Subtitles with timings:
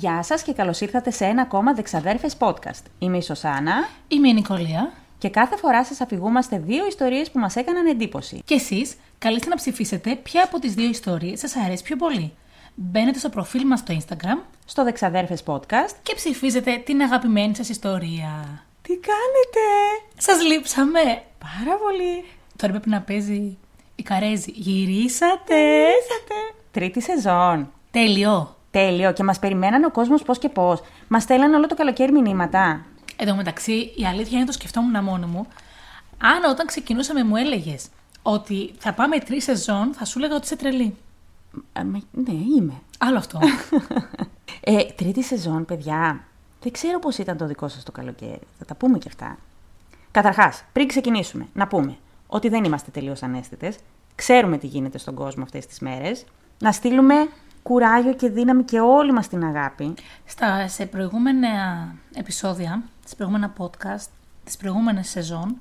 [0.00, 2.82] Γεια σας και καλώς ήρθατε σε ένα ακόμα Δεξαδέρφες podcast.
[2.98, 4.92] Είμαι η Σωσάνα Είμαι η Νικολία.
[5.18, 8.42] και κάθε φορά σας αφηγούμαστε δύο ιστορίες που μας έκαναν εντύπωση.
[8.44, 12.32] Και εσείς καλείστε να ψηφίσετε ποια από τις δύο ιστορίες σας αρέσει πιο πολύ.
[12.74, 15.94] Μπαίνετε στο προφίλ μας στο Instagram Στο Δεξαδέρφες podcast.
[16.02, 18.64] και ψηφίζετε την αγαπημένη σας ιστορία.
[18.82, 19.66] Τι κάνετε!
[20.18, 21.00] Σας λείψαμε!
[21.38, 22.24] Πάρα πολύ!
[22.56, 23.56] Τώρα πρέπει να παίζει
[23.94, 24.50] η Καρέζη.
[24.54, 25.56] Γυρίσατε!
[25.80, 26.54] Ήσατε!
[26.70, 27.72] Τρίτη σεζόν.
[27.90, 28.57] Τέλειο!
[28.70, 30.80] Τέλειο και μας περιμένανε ο κόσμος πώς και πώς.
[31.08, 32.84] Μας στέλνανε όλο το καλοκαίρι μηνύματα.
[33.16, 35.46] Εν τω μεταξύ, η αλήθεια είναι το σκεφτόμουν μόνο μου.
[36.22, 37.86] Αν όταν ξεκινούσαμε μου έλεγες
[38.22, 40.96] ότι θα πάμε τρεις σεζόν, θα σου έλεγα ότι είσαι τρελή.
[41.78, 42.72] Α, μα- ναι, είμαι.
[42.98, 43.38] Άλλο αυτό.
[44.60, 46.20] Ε, τρίτη σεζόν, παιδιά.
[46.62, 48.40] Δεν ξέρω πώς ήταν το δικό σας το καλοκαίρι.
[48.58, 49.38] Θα τα πούμε και αυτά.
[50.10, 53.76] Καταρχάς, πριν ξεκινήσουμε, να πούμε ότι δεν είμαστε τελείως ανέστητες.
[54.14, 56.24] Ξέρουμε τι γίνεται στον κόσμο αυτές τις μέρες.
[56.58, 57.14] Να στείλουμε
[57.68, 59.94] κουράγιο και δύναμη και όλη μας την αγάπη.
[60.24, 61.48] Στα, σε προηγούμενα
[62.14, 64.06] επεισόδια, σε προηγούμενα podcast,
[64.44, 65.60] τις προηγούμενες σεζόν,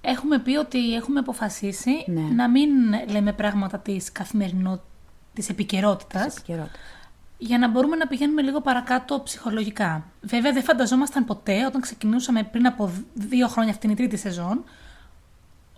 [0.00, 2.20] έχουμε πει ότι έχουμε αποφασίσει Ναι.
[2.20, 2.68] να μην
[3.10, 4.84] λέμε πράγματα της καθημερινότητας,
[5.34, 6.80] της επικαιρότητας, Επικαιρότητας.
[7.38, 10.04] για να μπορούμε να πηγαίνουμε λίγο παρακάτω ψυχολογικά.
[10.22, 14.64] Βέβαια, δεν φανταζόμασταν ποτέ, όταν ξεκινούσαμε πριν από δύο χρόνια αυτήν η τρίτη σεζόν,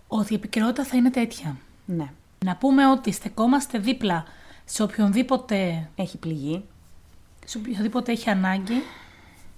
[0.07, 1.55] ότι η επικαιρότητα θα είναι τέτοια.
[1.85, 2.07] Ναι.
[2.45, 4.23] Να πούμε ότι στεκόμαστε δίπλα
[4.71, 6.63] σε οποιονδήποτε, Έχει πληγεί.
[7.45, 8.81] σε οποιονδήποτε έχει ανάγκη,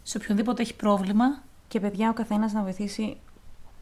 [0.04, 1.42] σε οποιονδήποτε έχει πρόβλημα.
[1.68, 3.18] Και παιδιά, ο καθένας να βοηθήσει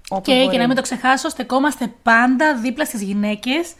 [0.09, 0.49] όπου Και, μπορεί.
[0.49, 3.73] και να μην το ξεχάσω, στεκόμαστε πάντα δίπλα στις γυναίκες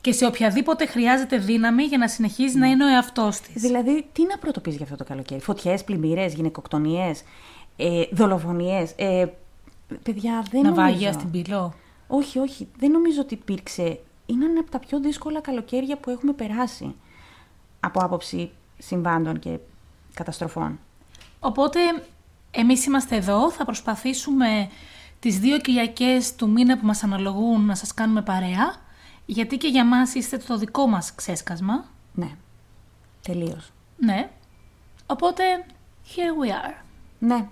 [0.00, 3.62] και σε οποιαδήποτε χρειάζεται δύναμη για να συνεχίζει να είναι ο εαυτός της.
[3.62, 7.22] Δηλαδή, τι να πρωτοποιείς για αυτό το καλοκαίρι; Φωτιές, πλημμύρες, γυναικοκτονίες,
[7.76, 8.92] ε, δολοφονίες.
[8.96, 9.26] Ε,
[10.02, 11.12] παιδιά, δεν Ναυάγια νομίζω.
[11.12, 11.74] στην πυλό.
[12.06, 12.68] Όχι, όχι.
[12.78, 13.98] Δεν νομίζω ότι υπήρξε.
[14.26, 16.94] Είναι ένα από τα πιο δύσκολα καλοκαίρια που έχουμε περάσει.
[17.80, 19.58] Από άποψη συμβάντων και
[20.14, 20.78] καταστροφών.
[21.40, 21.80] Οπότε,
[22.50, 24.68] εμείς είμαστε εδώ, θα προσπαθήσουμε
[25.18, 28.74] τις δύο Κυριακές του μήνα που μας αναλογούν να σας κάνουμε παρέα,
[29.26, 31.84] γιατί και για μας είστε το δικό μας ξέσκασμα.
[32.14, 32.30] Ναι.
[33.22, 33.72] Τελείως.
[33.96, 34.30] Ναι.
[35.06, 35.42] Οπότε,
[36.06, 36.74] here we are.
[37.18, 37.48] Ναι.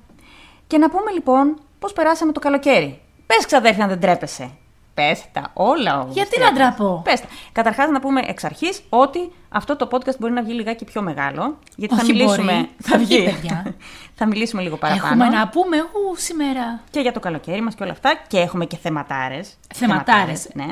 [0.67, 3.03] Και να πούμε λοιπόν πώς περάσαμε το καλοκαίρι.
[3.27, 4.51] Πες ξαδέρφη αν δεν τρέπεσαι.
[4.95, 6.15] Πες τα όλα όμως.
[6.15, 6.75] Γιατί να τρέπεσαι.
[6.77, 7.27] ντραπώ; Πες τα.
[7.53, 11.59] Καταρχάς να πούμε εξ αρχής ότι αυτό το podcast μπορεί να βγει λιγάκι πιο μεγάλο.
[11.77, 12.53] Γιατί θα Όχι μιλήσουμε...
[12.53, 12.71] μπορεί.
[12.83, 13.75] Θα βγει, παιδιά.
[14.19, 15.07] θα μιλήσουμε λίγο παραπάνω.
[15.25, 16.81] Έχουμε να πούμε ου, σήμερα.
[16.91, 18.21] Και για το καλοκαίρι μας και όλα αυτά.
[18.27, 19.55] Και έχουμε και θεματάρες.
[19.75, 20.49] Θεματάρες.
[20.55, 20.67] ναι.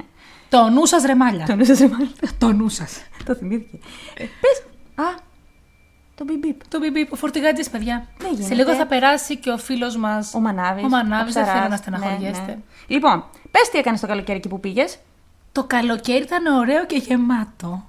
[0.49, 1.47] Το νου σας ρε μάλια.
[1.47, 2.29] Το νου σας, μάλιστα.
[2.39, 3.03] Το νου σας.
[3.25, 3.79] Το θυμήθηκε.
[4.15, 4.63] Πες.
[5.07, 5.09] Α,
[6.25, 6.69] το μπιμπιπ.
[6.69, 8.07] Το μπιμπι, ο φορτηγάτζης, παιδιά.
[8.19, 8.47] Δεν γίνεται.
[8.47, 10.35] Σε λίγο θα περάσει και ο φίλος μας.
[10.35, 10.85] Ο Μανάβης.
[10.85, 11.61] Ο Μανάβης, δεν Ψαράς.
[11.61, 12.45] θέλω να στεναχωριέστε.
[12.47, 12.59] Ναι, ναι.
[12.87, 14.99] Λοιπόν, πες τι έκανες το καλοκαίρι εκεί που πήγες.
[15.53, 17.89] Το καλοκαίρι ήταν ωραίο και γεμάτο.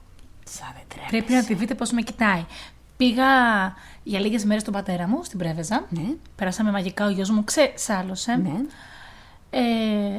[0.50, 1.10] Σαν δεν τρέπεσαι.
[1.10, 2.46] Πρέπει να τη δείτε πώς με κοιτάει.
[2.98, 3.26] Πήγα
[4.04, 5.86] για λίγες μέρες στον πατέρα μου, στην Πρέβεζα.
[5.90, 6.06] Ναι.
[6.36, 8.36] Περάσαμε μαγικά, ο γιος μου ξεσάλωσε.
[8.36, 8.52] Ναι.
[9.50, 9.62] Ε,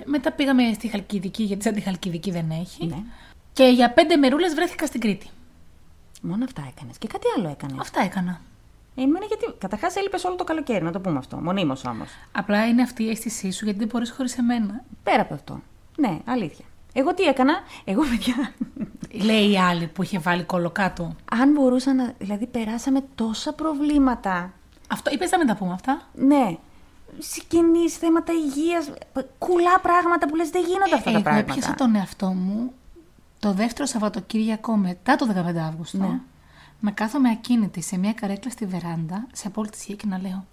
[0.05, 2.87] μετά πήγαμε στη Χαλκιδική, γιατί σαν τη Χαλκιδική δεν έχει.
[2.87, 2.97] Ναι.
[3.53, 5.29] Και για πέντε μερούλες βρέθηκα στην Κρήτη.
[6.29, 6.99] Μόνο αυτά έκανες.
[6.99, 7.77] Και κάτι άλλο έκανες.
[7.81, 8.41] Αυτά έκανα.
[8.97, 9.55] Εμένα γιατί.
[9.59, 11.37] Καταρχάς έλειπες όλο το καλοκαίρι, να το πούμε αυτό.
[11.37, 12.09] Μονίμως όμως.
[12.33, 14.85] Απλά είναι αυτή η αίσθησή σου γιατί δεν μπορείς χωρίς εμένα.
[15.03, 15.61] Πέρα από αυτό.
[15.97, 16.65] Ναι, αλήθεια.
[16.93, 17.55] Εγώ τι έκανα;
[17.85, 18.55] Εγώ, παιδιά.
[19.25, 21.15] Λέει η άλλη που είχε βάλει κολοκάτω.
[21.31, 22.13] αν μπορούσα να.
[22.19, 24.53] Δηλαδή, περάσαμε τόσα προβλήματα.
[24.89, 26.57] Αυτό είπες να μην τα πούμε αυτά; Ναι.
[27.19, 28.91] Συγγενεί, θέματα υγείας.
[29.39, 31.53] Κουλά πράγματα που λες δεν γίνονται αυτά τα Εγώ πράγματα.
[31.53, 32.73] έπιασα τον εαυτό μου
[33.45, 35.99] το δεύτερο Σαββατοκύριακο μετά το 15 Αύγουστο.
[35.99, 36.21] Ναι.
[36.81, 40.45] Με κάθομαι ακίνητη σε μια καρέκλα στη βεράντα, σε απόλυτη ησυχία και να λέω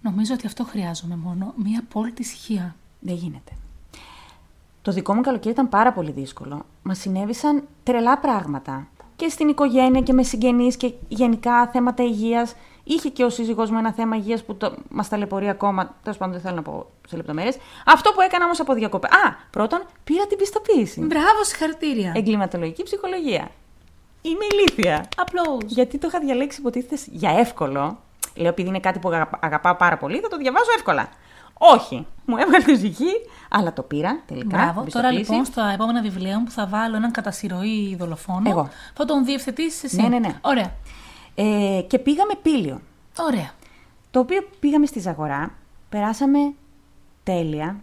[0.00, 2.76] Νομίζω ότι αυτό χρειάζομαι μόνο, μια απόλυτη ησυχία.
[3.00, 3.52] Δεν γίνεται.
[4.82, 6.64] Το δικό μου καλοκαίρι ήταν πάρα πολύ δύσκολο.
[6.82, 8.88] Μας συνέβησαν τρελά πράγματα.
[9.16, 12.54] Και στην οικογένεια και με συγγενείς και γενικά θέματα υγείας.
[12.92, 15.94] Είχε και ο σύζυγός μου ένα θέμα υγείας που το, μας ταλαιπωρεί ακόμα.
[16.02, 17.56] Τέλος πάντων, δεν θέλω να πω σε λεπτομέρειες.
[17.86, 19.06] Αυτό που έκανα όμως από διακοπέ.
[19.06, 21.00] Α, πρώτον, πήρα την πιστοποίηση.
[21.00, 22.12] Μπράβο, συγχαρητήρια.
[22.16, 23.48] Εγκληματολογική ψυχολογία.
[24.22, 25.08] Είμαι ηλίθια.
[25.16, 25.58] Απλώς.
[25.66, 27.98] Γιατί το είχα διαλέξει υποτίθεται για εύκολο.
[28.34, 31.08] Λέω, επειδή είναι κάτι που αγαπα- αγαπάω πάρα πολύ, θα το διαβάζω εύκολα.
[31.58, 32.06] Όχι.
[32.24, 33.10] Μου έβγαλε τη ψυχή,
[33.50, 34.56] αλλά το πήρα τελικά.
[34.56, 34.82] Μπράβο.
[34.82, 35.30] την Τώρα πιστοποίηση.
[35.30, 38.50] λοιπόν στα επόμενα βιβλία μου που θα βάλω έναν κατασυρωή δολοφόνο.
[38.50, 38.68] Εγώ.
[38.94, 40.00] Θα τον διευθετήσει εσύ.
[40.02, 40.34] Ναι, ναι, ναι.
[40.40, 40.72] Ωραία.
[41.34, 42.80] Ε, και πήγαμε πύλιο.
[43.18, 43.50] Ωραία.
[44.10, 45.52] Το οποίο πήγαμε στη Ζαγορά,
[45.88, 46.38] περάσαμε
[47.22, 47.76] τέλεια.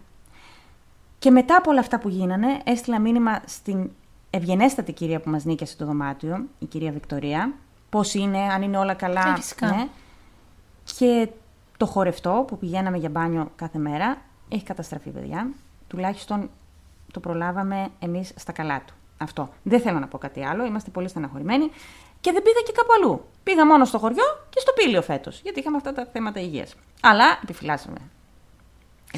[1.18, 3.90] Και μετά από όλα αυτά που γίνανε, έστειλα μήνυμα στην
[4.30, 7.52] ευγενέστατη κυρία που μας νίκιασε το δωμάτιο, η κυρία Βικτωρία,
[7.90, 9.24] πώς είναι, αν είναι όλα καλά.
[9.24, 9.30] ναι.
[9.30, 9.88] Ε, φυσικά.
[10.98, 11.28] Και
[11.76, 14.16] το χορευτό που πηγαίναμε για μπάνιο κάθε μέρα,
[14.48, 15.50] έχει καταστραφεί, παιδιά.
[15.88, 16.50] Τουλάχιστον
[17.12, 18.94] το προλάβαμε εμείς στα καλά του.
[19.18, 19.48] Αυτό.
[19.62, 21.70] Δεν θέλω να πω κάτι άλλο, είμαστε πολύ στεναχωρημένοι.
[22.20, 23.24] Και δεν πήγα και κάπου αλλού.
[23.42, 25.40] Πήγα μόνο στο χωριό και στο πήλιο φέτος.
[25.40, 26.74] Γιατί είχαμε αυτά τα θέματα υγείας.
[27.00, 27.98] Αλλά επιφυλάσσαμε.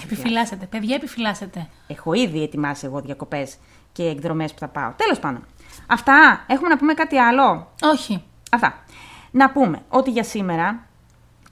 [0.05, 0.67] Επιφυλάσσετε.
[0.67, 1.69] Παιδιά, επιφυλάσσετε.
[1.87, 3.57] Έχω ήδη ετοιμάσει εγώ διακοπές
[3.93, 4.93] και εκδρομές που θα πάω.
[4.97, 5.47] Τέλος πάντων.
[5.87, 6.45] Αυτά.
[6.49, 8.25] Έχουμε να πούμε κάτι άλλο; Όχι.
[8.51, 8.85] Αυτά.
[9.31, 10.87] Να πούμε ότι για σήμερα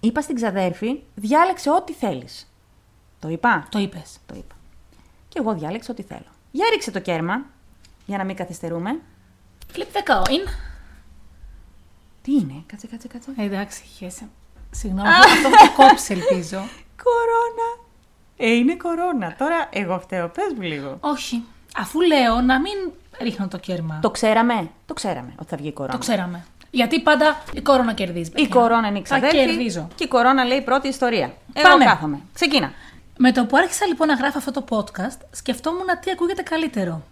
[0.00, 2.52] είπα στην ξαδέρφη, διάλεξε ό,τι θέλεις.
[3.18, 4.18] Το είπα; Το είπες.
[4.26, 4.54] Το είπα.
[5.28, 6.30] Και εγώ διάλεξα ό,τι θέλω.
[6.50, 7.44] Για ρίξε το κέρμα,
[8.06, 9.00] για να μην καθυστερούμε.
[9.74, 10.69] Flip the coin.
[12.30, 13.30] Τι είναι, κάτσε, κάτσε, κάτσε.
[13.36, 14.28] Ε, εντάξει, χέσε.
[14.70, 16.56] Συγγνώμη, αυτό θα κόψει, ελπίζω.
[17.04, 17.68] Κορώνα.
[18.36, 19.34] Ε, είναι κορώνα.
[19.38, 20.28] Τώρα εγώ φταίω.
[20.28, 20.96] Πες μου λίγο.
[21.00, 21.42] Όχι.
[21.76, 22.72] Αφού λέω να μην
[23.20, 23.98] ρίχνω το κέρμα.
[24.02, 24.70] Το ξέραμε.
[24.86, 25.92] Το ξέραμε ότι θα βγει η κορώνα.
[25.92, 26.44] Το ξέραμε.
[26.70, 28.28] Γιατί πάντα η κορώνα κερδίζει.
[28.30, 28.48] Η παιδιά.
[28.48, 29.46] κορώνα είναι η Θα ξαδέρφη.
[29.46, 29.88] κερδίζω.
[29.94, 31.34] Και η κορώνα λέει πρώτη ιστορία.
[31.52, 31.84] Εγώ Πάμε.
[31.84, 32.20] κάθομαι.
[32.32, 32.72] Ξεκίνα.
[33.16, 37.02] Με το που άρχισα λοιπόν να γράφω αυτό το podcast, σκεφτόμουν τι ακούγεται καλύτερο.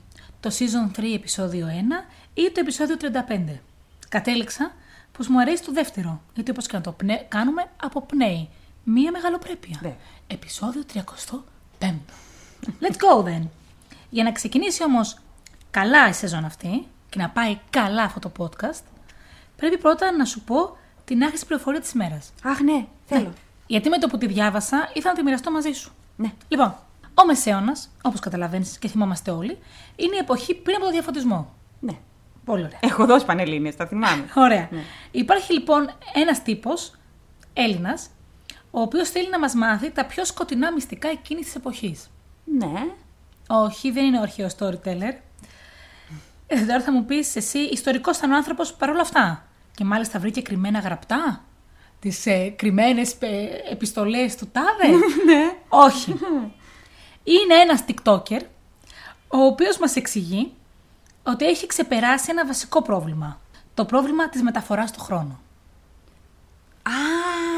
[0.40, 2.04] Το season 3 επεισόδιο 1
[2.34, 3.58] ή το επεισόδιο 35.
[4.08, 4.72] Κατέληξα
[5.18, 7.26] πω μου αρέσει το δεύτερο, γιατί όπως και να το πνε...
[7.28, 8.48] κάνουμε, αποπνέει.
[8.84, 9.78] Μία μεγαλοπρέπεια.
[9.82, 9.96] Ναι.
[10.26, 10.98] Επεισόδιο 35.
[12.80, 13.42] Let's go then.
[14.10, 15.18] Για να ξεκινήσει όμως
[15.70, 18.82] καλά η σεζόν αυτή και να πάει καλά αυτό το podcast,
[19.56, 22.32] πρέπει πρώτα να σου πω την άχρηστη πληροφορία της ημέρας.
[22.42, 23.32] Αχ, ναι, θέλω.
[23.66, 25.92] Γιατί με το που τη διάβασα ήθελα να τη μοιραστώ μαζί σου.
[26.16, 26.32] Ναι.
[26.48, 26.76] Λοιπόν,
[27.14, 29.58] ο Μεσαίωνας, όπως καταλαβαίνεις και θυμόμαστε όλοι,
[29.96, 31.54] είναι η εποχή πριν από το διαφωτισμό.
[31.80, 31.98] ναι.
[32.48, 32.78] Πολύ ωραία.
[32.82, 34.24] Έχω δώσει πανελλήνιες, τα θυμάμαι.
[34.34, 34.68] Ωραία.
[34.70, 34.80] Ναι.
[35.10, 36.92] Υπάρχει λοιπόν ένας τύπος,
[37.52, 38.10] Έλληνας,
[38.70, 42.10] ο οποίος θέλει να μας μάθει τα πιο σκοτεινά μυστικά εκείνης της εποχής.
[42.58, 42.66] ναι.
[43.48, 45.14] Όχι, δεν είναι ο αρχαίος storyteller.
[46.46, 50.42] Ε, τώρα θα μου πεις εσύ, ιστορικός ήταν ο άνθρωπος παρόλα αυτά; Και μάλιστα βρήκε
[50.42, 51.44] κρυμμένα γραπτά;
[52.00, 53.16] Τις ε, κρυμμένες
[53.70, 54.88] επιστολές του τάδε;
[55.32, 55.52] ναι.
[55.68, 56.14] Όχι.
[57.24, 58.40] Είναι ένας TikToker,
[59.28, 60.52] ο οποίος μας εξηγεί
[61.30, 63.38] ότι έχει ξεπεράσει ένα βασικό πρόβλημα.
[63.74, 65.38] Το πρόβλημα της μεταφοράς του χρόνου.
[66.82, 66.92] Α,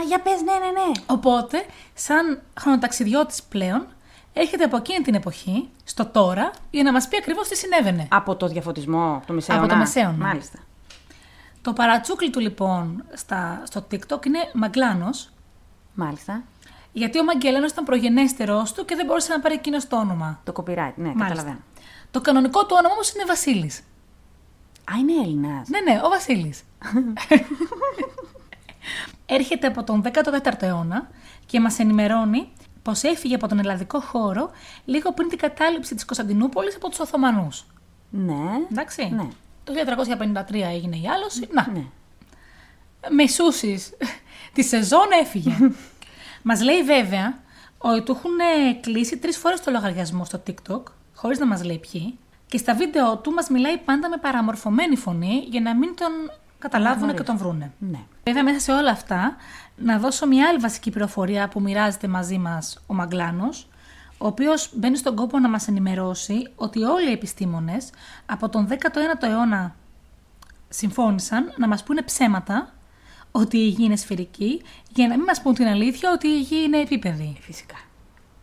[0.07, 0.93] για πες, ναι, ναι, ναι.
[1.07, 1.65] Οπότε,
[1.95, 3.87] σαν χρονοταξιδιώτης πλέον,
[4.33, 8.07] έρχεται από εκείνη την εποχή, στο τώρα, για να μας πει ακριβώς τι συνέβαινε.
[8.11, 9.63] Από το διαφωτισμό, από το μεσαίωνα.
[9.63, 10.27] Από το μεσαίωνα.
[10.27, 10.59] Μάλιστα.
[11.63, 15.31] Το παρατσούκλι του λοιπόν στα, στο TikTok είναι Μαγκλάνος,
[15.95, 16.43] Μάλιστα.
[16.93, 20.41] γιατί ο Μαγκελένος ήταν προγενέστερός του και δεν μπορούσε να πάρει εκείνος το όνομα.
[20.45, 21.25] Το copyright, ναι, Μάλιστα.
[21.29, 21.59] καταλαβαίνω.
[22.11, 23.79] Το κανονικό του όνομα όμως είναι Βασίλης.
[24.85, 25.69] Α, είναι Έλληνας.
[25.69, 26.63] Ναι, ναι, ο Βασίλης.
[29.27, 31.11] Έρχεται από τον 14ο αιώνα
[31.47, 32.53] και μας ενημερώνει
[32.83, 34.51] πως έφυγε από τον ελλαδικό χώρο
[34.85, 37.65] λίγο πριν την κατάληψη της Κωνσταντινούπολης από τους Οθωμανούς.
[38.11, 38.35] Ναι.
[38.71, 39.09] Εντάξει.
[39.15, 39.29] Ναι.
[39.65, 41.49] Το 1353 έγινε η άλωση.
[41.53, 41.85] Να, Ναι.
[43.11, 43.91] μεσούσεις
[44.55, 45.57] τη σεζόν έφυγε.
[46.43, 47.39] μας λέει βέβαια
[47.79, 50.83] ότι του έχουν ε, κλείσει τρεις φορές το λογαριασμό στο TikTok,
[51.21, 55.45] χωρίς να μας λέει ποιοι, και στα βίντεο του μας μιλάει πάντα με παραμορφωμένη φωνή
[55.49, 56.09] για να μην τον
[56.59, 57.73] καταλάβουν και τον βρούνε.
[57.79, 57.99] Ναι.
[58.25, 59.37] Βέβαια, μέσα σε όλα αυτά,
[59.77, 63.69] να δώσω μια άλλη βασική πληροφορία που μοιράζεται μαζί μας ο Μαγκλάνος,
[64.19, 67.91] ο οποίος μπαίνει στον κόπο να μας ενημερώσει ότι όλοι οι επιστήμονες
[68.27, 69.75] από τον 19ο αιώνα
[70.69, 72.73] συμφώνησαν να μας πούνε ψέματα
[73.31, 74.63] ότι η γη είναι σφαιρική,
[74.95, 77.37] για να μην μας πούν την αλήθεια ότι η γη είναι επίπεδη.
[77.41, 77.77] Φυσικά.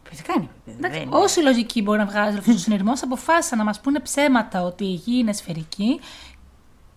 [0.09, 0.77] Φυσικά είναι επίπεδο.
[0.77, 1.17] Εντάξει, Δεν είναι.
[1.17, 4.93] Όση λογική μπορεί να βγάζει αυτός ο συνειρμός, αποφάσισαν να μας πούνε ψέματα ότι η
[4.93, 5.99] γη είναι σφαιρική,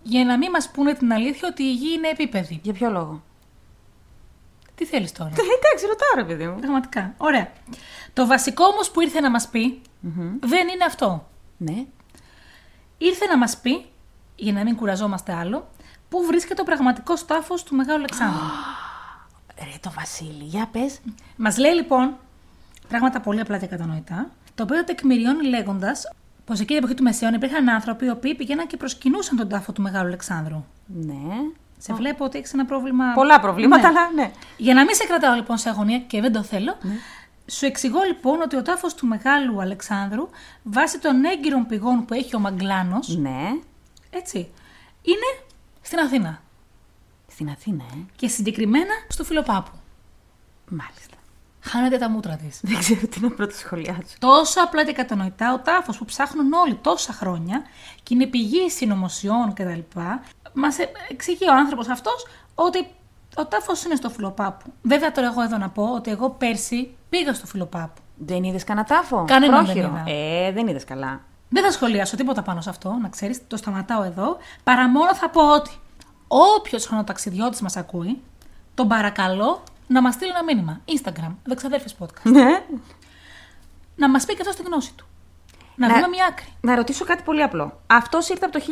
[0.02, 2.60] για να μην μας πούνε την αλήθεια ότι η γη είναι επίπεδη.
[2.62, 3.22] Για ποιο λόγο;
[4.74, 6.58] Τι θέλεις τώρα; Εντάξει, ρωτάω, ρε παιδί μου.
[6.60, 7.14] Πραγματικά.
[7.16, 7.52] Ωραία.
[8.12, 9.80] Το βασικό όμως που ήρθε να μας πει
[10.40, 11.28] δεν είναι αυτό.
[11.56, 11.84] Ναι.
[12.98, 13.84] Ήρθε να μας πει,
[14.36, 15.68] για να μην κουραζόμαστε άλλο,
[16.08, 18.44] πού βρίσκεται ο πραγματικός τάφος του Μεγάλου Αλεξάνδρου.
[19.64, 21.00] Ρε το Βασίλη, για πες.
[21.36, 22.16] Μας λέει λοιπόν
[22.90, 26.08] πράγματα πολύ απλά και κατανοητά, το οποίο τεκμηριώνει λέγοντας
[26.44, 29.72] πως εκείνη την εποχή του Μεσαίων υπήρχαν άνθρωποι οι οποίοι πηγαίναν και προσκυνούσαν τον τάφο
[29.72, 30.64] του Μεγάλου Αλεξάνδρου.
[30.86, 31.14] Ναι.
[31.78, 33.12] Σε βλέπω ότι έχεις ένα πρόβλημα.
[33.14, 33.98] Πολλά προβλήματα, Ναι.
[33.98, 34.30] αλλά ναι.
[34.56, 36.76] Για να μην σε κρατάω λοιπόν σε αγωνία και δεν το θέλω,
[37.46, 40.28] σου εξηγώ λοιπόν ότι ο τάφος του Μεγάλου Αλεξάνδρου,
[40.62, 43.40] βάσει των έγκυρων πηγών που έχει ο Μαγκλάνος, Ναι.
[44.10, 44.38] έτσι,
[45.02, 45.46] είναι
[45.80, 46.42] στην Αθήνα.
[47.26, 47.96] Στην Αθήνα, ε.
[48.16, 49.70] Και συγκεκριμένα στο Φιλοπάπου.
[50.68, 51.16] Μάλιστα.
[51.62, 52.58] Χάνεται τα μούτρα της.
[52.62, 54.00] Δεν ξέρω τι να πρώτο σχολιάσω.
[54.18, 57.62] Τόσο απλά και κατανοητά, ο τάφος που ψάχνουν όλοι τόσα χρόνια
[58.02, 59.78] και είναι πηγή συνωμοσιών κτλ.
[60.52, 60.76] Μας
[61.10, 62.86] εξηγεί ο άνθρωπος αυτός ότι
[63.36, 64.72] ο τάφος είναι στο Φιλοπάπου.
[64.82, 68.00] Βέβαια, τώρα εγώ εδώ να πω ότι εγώ πέρσι πήγα στο Φιλοπάπου.
[68.16, 70.02] Δεν είδες κανένα τάφο; Κανέναν δεν Πρόχειρο.
[70.04, 70.16] είδα.
[70.16, 71.20] Ε, δεν είδες καλά.
[71.48, 74.36] Δεν θα σχολιάσω τίποτα πάνω σε αυτό, να ξέρεις, το σταματάω εδώ.
[74.64, 75.70] Παρά μόνο θα πω ότι
[76.28, 78.20] όποιος χρονοταξιδιώτης μας ακούει,
[78.74, 79.62] τον παρακαλώ
[79.92, 80.80] να μας στείλει ένα μήνυμα.
[80.86, 82.22] Instagram, δεξαδέρφε podcast.
[82.22, 82.62] Ναι.
[83.96, 85.06] να μας πει και αυτό τη γνώση του.
[85.76, 86.46] Να, Να- δούμε μια άκρη.
[86.60, 87.80] Να ρωτήσω κάτι πολύ απλό.
[87.86, 88.64] Αυτός ήρθε από το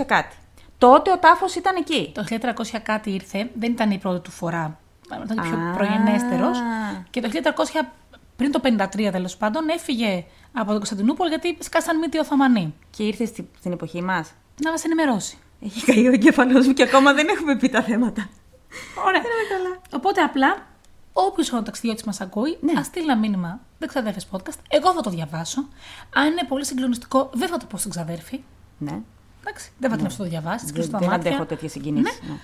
[0.00, 0.36] 1400 κάτι.
[0.78, 2.10] τότε ο τάφος ήταν εκεί.
[2.14, 4.78] Το 1300 κάτι ήρθε, δεν ήταν η πρώτη του φορά.
[5.24, 5.72] Ήταν πιο Α.
[5.76, 6.50] προγενέστερο.
[7.10, 7.86] Και το 1300,
[8.36, 12.74] πριν το 53 τέλος πάντων, έφυγε από την Κωνσταντινούπολη γιατί σκάσαν μύτη Οθωμανοί.
[12.90, 14.30] Και ήρθε στη- στην εποχή μας.
[14.64, 15.38] Να μας ενημερώσει.
[15.64, 18.28] Έχει καεί ο εγκέφαλός μου και ακόμα δεν έχουμε πει τα θέματα.
[19.06, 19.22] Ωραία.
[19.94, 20.66] Οπότε απλά,
[21.12, 22.72] όποιος χρονοταξιδιώτη μας ακούει, Ναι.
[22.78, 23.60] ας στείλει ένα μήνυμα.
[23.78, 24.58] Δεν ξαδέρφε podcast.
[24.68, 25.68] Εγώ θα το διαβάσω.
[26.14, 28.42] Αν είναι πολύ συγκλονιστικό, δεν θα το πω στην ξαδέρφη.
[28.78, 29.00] Ναι.
[29.40, 30.66] Εντάξει, δεν θα την αφήσω να το διαβάσει.
[30.72, 32.20] Δεν, δεν αντέχω τέτοιες συγκινήσεις.
[32.22, 32.36] Ναι.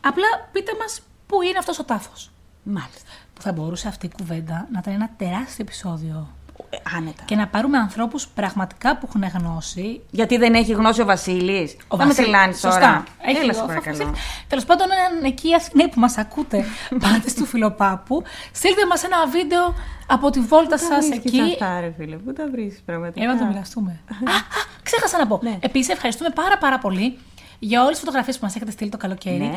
[0.00, 2.30] Απλά πείτε μας πού είναι αυτός ο τάφος.
[2.62, 3.10] Μάλιστα.
[3.34, 6.28] Που θα μπορούσε αυτή η κουβέντα να ήταν ένα τεράστιο επεισόδιο.
[6.70, 7.22] Ε, άνετα.
[7.24, 10.00] Και να πάρουμε ανθρώπους πραγματικά που έχουν γνώση.
[10.10, 11.76] Γιατί δεν έχει γνώση ο Βασίλης.
[11.88, 12.80] Ο Θα με Βασίλης- τρελάνεις Σωστά.
[12.80, 13.04] τώρα.
[13.22, 14.14] Έχει Έλα, ο σε παρακαλώ.
[14.48, 16.64] Τέλος πάντων, έναν εκεί Αθηναίοι που μας ακούτε,
[17.02, 18.22] πάτε στο φιλοπάπου,
[18.52, 19.74] στείλτε μας ένα βίντεο
[20.06, 21.40] από τη βόλτα σας εκεί.
[21.40, 23.90] Αυτά, ρε φίλε, πού τα βρει πραγματικά; Έλα να το μοιραστούμε.
[24.10, 24.38] α, α,
[24.82, 25.40] ξέχασα να πω.
[25.42, 25.56] Ναι.
[25.60, 27.18] Επίσης, ευχαριστούμε πάρα πάρα πολύ
[27.58, 29.36] για όλες τις φωτογραφίες που μας έχετε στείλει το καλοκαίρι.
[29.38, 29.54] Ναι.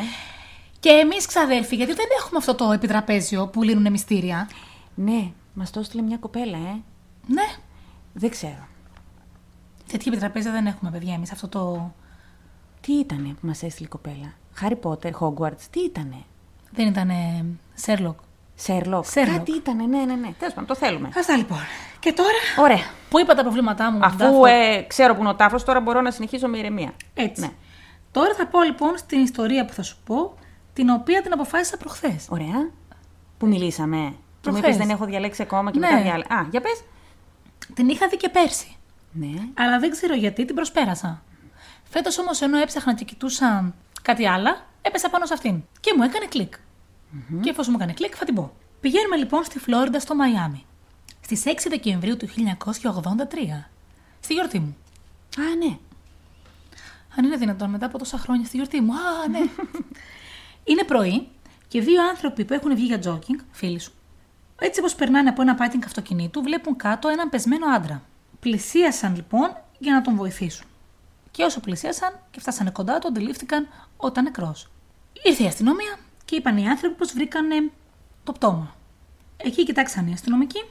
[0.80, 4.48] Και εμείς, ξαδέλφοι, γιατί δεν έχουμε αυτό το επιτραπέζιο που λύνουν μυστήρια.
[4.94, 6.80] Ναι, μας το έστειλε μια κοπέλα, ε.
[7.34, 7.42] Ναι.
[8.12, 8.66] Δεν ξέρω.
[9.90, 11.92] Τέτοια επιτραπέζια δεν έχουμε, παιδιά, εμείς αυτό το.
[12.80, 16.16] Τι ήτανε που μας έστειλε η κοπέλα; Harry Potter, Hogwarts, τι ήτανε;
[16.70, 17.10] Δεν ήταν
[17.74, 18.18] Sherlock.
[18.54, 19.04] Sherlock.
[19.14, 19.26] Sherlock.
[19.36, 20.32] Κάτι ήτανε, ναι, ναι, ναι.
[20.38, 21.08] Τέλος πάντων, το θέλουμε.
[21.18, 21.58] Αυτά λοιπόν.
[22.00, 22.28] Και τώρα.
[22.58, 22.84] Ωραία.
[23.10, 24.44] Πού είπα τα προβλήματά μου, με τον Αφού τάφο.
[24.46, 26.92] ε, ξέρω που είναι ο τάφος, τώρα μπορώ να συνεχίσω με ηρεμία.
[27.14, 27.40] Έτσι.
[27.40, 27.48] Ναι.
[28.10, 30.34] Τώρα θα πω λοιπόν στην ιστορία που θα σου πω,
[30.72, 32.26] την οποία την αποφάσισα προχθές.
[32.28, 32.70] Ωραία.
[33.38, 33.96] Που μιλήσαμε.
[33.96, 34.64] Και μου Προχθές.
[34.64, 35.90] είπες δεν έχω διαλέξει ακόμα και Ναι.
[35.90, 36.34] μετά διάλεξα.
[36.34, 36.82] Α, για πες.
[37.74, 38.76] Την είχα δει και πέρσι.
[39.12, 39.32] Ναι.
[39.54, 41.22] Αλλά δεν ξέρω γιατί την προσπέρασα.
[41.84, 45.62] Φέτος όμως, ενώ έψαχνα και κοιτούσα κάτι άλλα, έπεσα πάνω σε αυτήν.
[45.80, 46.54] Και μου έκανε κλικ.
[47.40, 48.52] Και εφόσον μου έκανε κλικ, θα την πω.
[48.80, 50.64] Πηγαίνουμε λοιπόν στη Φλόριντα, στο Μαϊάμι.
[51.20, 52.32] Στις 6 Δεκεμβρίου του 1983.
[54.20, 54.76] Στη γιορτή μου.
[55.38, 55.78] Α, ναι.
[57.16, 58.92] Αν είναι δυνατόν μετά από τόσα χρόνια στη γιορτή μου.
[58.92, 59.38] Α, ναι.
[60.70, 61.28] είναι πρωί
[61.68, 63.92] και δύο άνθρωποι που έχουν βγει για τζόκινγκ, φίλοι σου,
[64.64, 68.02] έτσι όπως περνάνε από ένα πάρκινγκ αυτοκινήτου, βλέπουν κάτω έναν πεσμένο άντρα.
[68.40, 70.66] Πλησίασαν λοιπόν για να τον βοηθήσουν.
[71.30, 74.70] Και όσο πλησίασαν και φτάσανε κοντά του, αντιλήφθηκαν ότι ήταν νεκρός.
[75.24, 77.70] Ήρθε η αστυνομία και είπαν οι άνθρωποι πως βρήκανε
[78.24, 78.74] το πτώμα.
[79.36, 80.64] Εκεί κοιτάξαν οι αστυνομικοί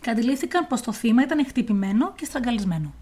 [0.00, 2.94] και αντιλήφθηκαν πως το θύμα ήταν χτυπημένο και στραγγαλισμένο.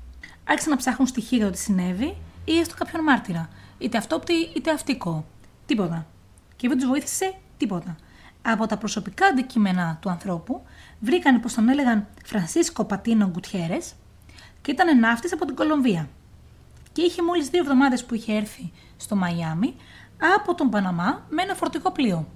[0.44, 4.70] Άρχισαν να ψάχνουν στοιχεία για το τι συνέβη ή έστω κάποιον μάρτυρα, είτε αυτόπτη είτε
[4.70, 5.24] αυτικό.
[5.66, 6.06] Τίποτα.
[6.56, 7.96] Και δεν τους βοήθησε τίποτα.
[8.42, 10.62] Από τα προσωπικά αντικείμενα του ανθρώπου
[11.00, 13.94] βρήκαν πως τον έλεγαν Φρανσίσκο Πατίνο Γκουτιέρες
[14.62, 16.08] και ήταν ναύτης από την Κολομβία.
[16.92, 19.74] Και είχε μόλις δύο εβδομάδες που είχε έρθει στο Μαϊάμι
[20.36, 22.28] από τον Παναμά με ένα φορτικό πλοίο.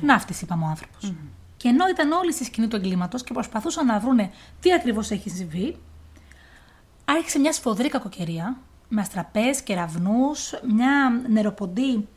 [0.00, 1.12] Ναύτης, είπαμε ο άνθρωπος.
[1.56, 5.30] Και ενώ ήταν όλοι στη σκηνή του εγκλήματος και προσπαθούσαν να βρούνε τι ακριβώς έχει
[5.30, 5.76] συμβεί,
[7.04, 8.56] άρχισε μια σφοδρή κακοκαιρία
[8.88, 12.08] με αστραπές, κεραυνούς, μια νεροποντή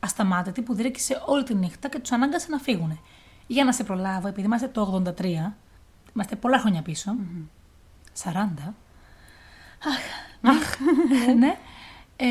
[0.00, 3.00] ασταμάτητη που διρκήσε όλη τη νύχτα και τους ανάγκασε να φύγουν.
[3.46, 5.24] Για να σε προλάβω, επειδή είμαστε το 83,
[6.14, 7.16] είμαστε πολλά χρόνια πίσω,
[8.22, 8.28] 40,
[10.40, 10.78] αχ,
[11.36, 11.56] ναι,
[12.16, 12.26] ε,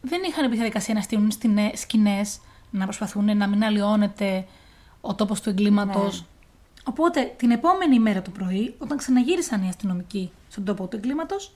[0.00, 1.30] δεν είχαν επί διαδικασία να στείλουν
[1.74, 2.40] σκηνές,
[2.70, 4.46] να προσπαθούν να μην αλλοιώνεται
[5.00, 6.24] ο τόπος του εγκλήματος.
[6.84, 11.52] Οπότε την επόμενη μέρα το πρωί, όταν ξαναγύρισαν οι αστυνομικοί στον τόπο του εγκλήματος,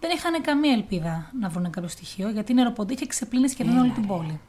[0.00, 3.90] δεν είχαν καμία ελπίδα να βρουν κάποιο στοιχείο, γιατί η νεροποντή είχε ξεπλύνει σχεδόν όλη
[3.90, 4.40] την πόλη.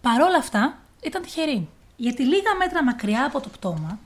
[0.00, 1.68] Παρ' όλα αυτά, ήταν τυχεροί.
[1.96, 3.98] Γιατί λίγα μέτρα μακριά από το πτώμα,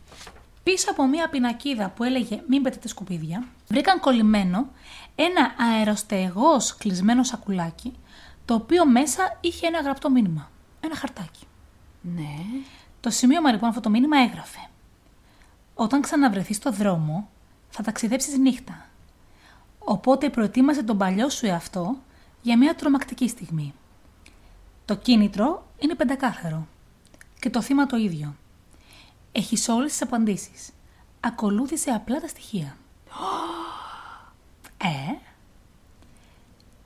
[0.63, 4.69] πίσω από μία πινακίδα που έλεγε Μην πετετε σκουπίδια, βρήκαν κολλημένο
[5.15, 7.93] ένα αεροστεγός κλεισμένο σακουλάκι,
[8.45, 10.51] το οποίο μέσα είχε ένα γραπτό μήνυμα.
[10.81, 11.47] Ένα χαρτάκι.
[12.01, 12.35] Ναι.
[13.01, 14.69] Το σημείωμα λοιπόν αυτό το μήνυμα έγραφε.
[15.75, 17.29] Όταν ξαναβρεθείς στο δρόμο,
[17.69, 18.87] θα ταξιδέψεις νύχτα.
[19.85, 21.97] Οπότε προετοίμασε τον παλιό σου εαυτό
[22.43, 23.75] για μια τρομακτική στιγμή.
[24.85, 26.67] Το κίνητρο είναι πεντακάθαρο.
[27.41, 28.35] Και το θύμα το ίδιο.
[29.33, 30.71] Έχεις όλες τις απαντήσεις.
[31.21, 32.77] Ακολούθησε απλά τα στοιχεία.
[34.77, 35.15] Ε,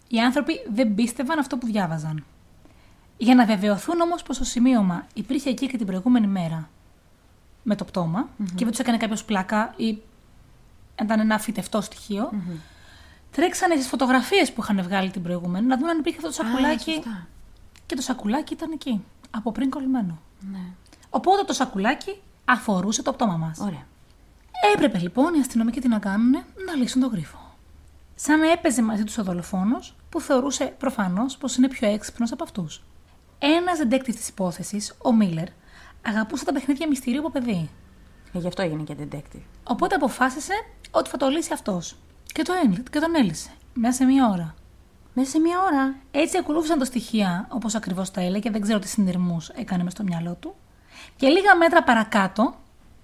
[0.08, 2.24] οι άνθρωποι δεν πίστευαν αυτό που διάβαζαν.
[3.16, 6.68] Για να βεβαιωθούν όμως πως το σημείωμα υπήρχε εκεί και την προηγούμενη μέρα
[7.62, 9.98] με το πτωμα και δεν τους έκανε κάποιος πλάκα ή
[11.02, 12.30] ήταν ένα φυτευτό στοιχείο,
[13.30, 16.92] τρέξανε στις φωτογραφίες που είχαν βγάλει την προηγούμενη να δουν αν υπήρχε αυτό το σακουλάκι.
[16.92, 17.26] σωστά.
[17.86, 20.18] και το σακουλάκι ήταν εκεί, από πριν κολλημένο.
[20.52, 20.60] Ναι.
[21.10, 23.58] Οπότε το σακουλάκι αφορούσε το πτώμα μας.
[23.58, 23.86] Ωραία.
[24.74, 26.30] Έπρεπε λοιπόν οι αστυνομικοί τι να κάνουν,
[26.66, 27.38] να λύσουν τον γρίφο.
[28.14, 32.44] Σαν να έπαιζε μαζί τους ο δολοφόνος, που θεωρούσε προφανώς πως είναι πιο έξυπνος από
[32.44, 32.82] αυτούς.
[33.38, 35.48] Ένας detective της υπόθεσης, ο Μίλλερ,
[36.06, 37.70] αγαπούσε τα παιχνίδια μυστηρίου από παιδί.
[38.32, 39.42] Ε, γι' αυτό έγινε και detective.
[39.64, 40.52] Οπότε αποφάσισε
[40.90, 41.96] ότι θα το λύσει αυτός.
[42.32, 43.50] Και, το έλυ- και τον έλυσε.
[43.74, 44.54] Μέσα σε μία ώρα.
[45.14, 45.94] Μέσα σε μία ώρα.
[46.10, 50.02] Έτσι ακολούθησαν τα στοιχεία όπως ακριβώς τα έλεγε, δεν ξέρω τι συνειρμούς έκανε μες στο
[50.02, 50.54] μυαλό του.
[51.16, 52.54] Και λίγα μέτρα παρακάτω,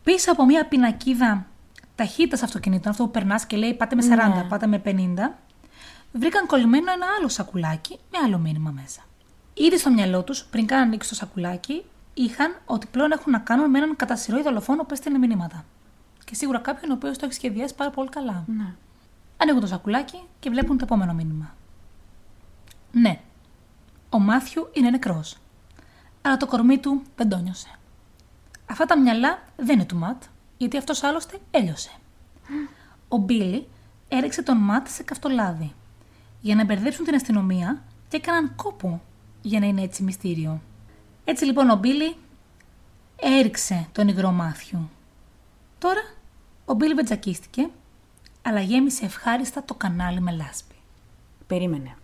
[0.05, 1.47] πίσω από μία πινακίδα
[1.95, 4.45] ταχύτητας αυτοκινήτων, αυτό που περνάς και λέει πάτε με 40, Ναι.
[4.49, 5.39] πάτε με 50,
[6.13, 9.01] βρήκαν κολλημένο ένα άλλο σακουλάκι με άλλο μήνυμα μέσα.
[9.55, 13.71] Ήδη στο μυαλό τους, πριν καν ανοίξει το σακουλάκι, είχαν ότι πλέον έχουν να κάνουν
[13.71, 15.65] με έναν κατά συρροή δολοφόνο που έστειλε μηνύματα.
[16.25, 18.45] Και σίγουρα κάποιον ο οποίος το έχει σχεδιάσει πάρα πολύ καλά.
[18.47, 18.75] Ναι.
[19.37, 21.55] Ανοίγουν το σακουλάκι και βλέπουν το επόμενο μήνυμα.
[22.93, 23.21] Ναι,
[24.11, 25.37] ο Μάθιου είναι νεκρός.
[26.23, 27.79] Αλλά το κορμί του δεν το νιώσε.
[28.67, 30.23] Αυτά τα μυαλά δεν είναι του Ματ,
[30.57, 31.91] γιατί αυτός άλλωστε έλειωσε.
[33.09, 33.69] Ο Μπίλι
[34.09, 35.73] έριξε τον Ματ σε καυτολάδι
[36.41, 39.03] για να μπερδέψουν την αστυνομία και έκαναν κόπο
[39.43, 40.61] για να είναι έτσι μυστήριο.
[41.25, 42.17] Έτσι λοιπόν ο Μπίλι
[43.17, 44.91] έριξε τον υγρό Μάθιου.
[45.79, 46.01] Τώρα
[46.65, 47.71] ο Μπίλι βετζακίστηκε,
[48.47, 50.75] αλλά γέμισε ευχάριστα το κανάλι με λάσπη.
[51.47, 51.97] Περίμενε.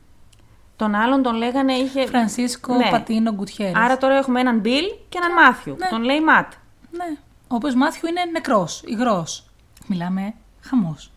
[0.76, 2.06] Τον άλλον τον λέγανε είχε.
[2.06, 2.90] Φρανσίσκο Ναι.
[2.90, 3.74] Πατίνο Γκουτιέρες.
[3.76, 5.76] Άρα τώρα έχουμε έναν Μπιλ και έναν Μάθιου.
[5.78, 5.88] Ναι.
[5.88, 6.52] Τον λέει Ματ.
[6.90, 7.16] Ναι.
[7.48, 9.44] Ο οποίος Μάθιου είναι νεκρός, υγρός.
[9.86, 11.10] Μιλάμε χαμός.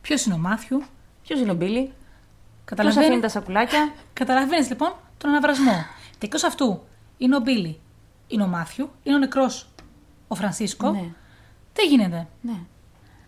[0.00, 0.82] Ποιος είναι ο Μάθιου,
[1.22, 1.92] Ποιος είναι ο Μπίλι, Ποιος
[2.64, 3.04] Καταλαβαίνει.
[3.06, 5.84] αφήνει τα σακουλάκια; Καταλαβαίνεις λοιπόν τον αναβρασμό.
[6.18, 6.82] και εκτός αυτού
[7.18, 7.80] είναι ο Μπίλι,
[8.26, 9.68] είναι ο Μάθιου, είναι ο νεκρός
[10.28, 10.90] ο Φρανσίσκο.
[10.90, 11.08] Ναι.
[11.72, 12.58] Τι γίνεται; Ναι.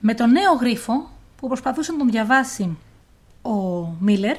[0.00, 2.76] Με τον νέο γρίφο που προσπαθούσε να τον διαβάσει
[3.43, 3.52] ο
[4.00, 4.37] Μίλλερ,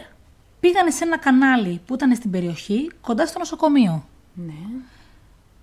[0.60, 4.06] πήγανε σε ένα κανάλι που ήταν στην περιοχή κοντά στο νοσοκομείο.
[4.34, 4.54] Ναι.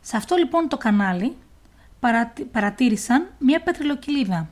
[0.00, 1.36] Σε αυτό λοιπόν το κανάλι
[2.00, 4.48] παρατη- παρατήρησαν μια πετρελοκυλίδα,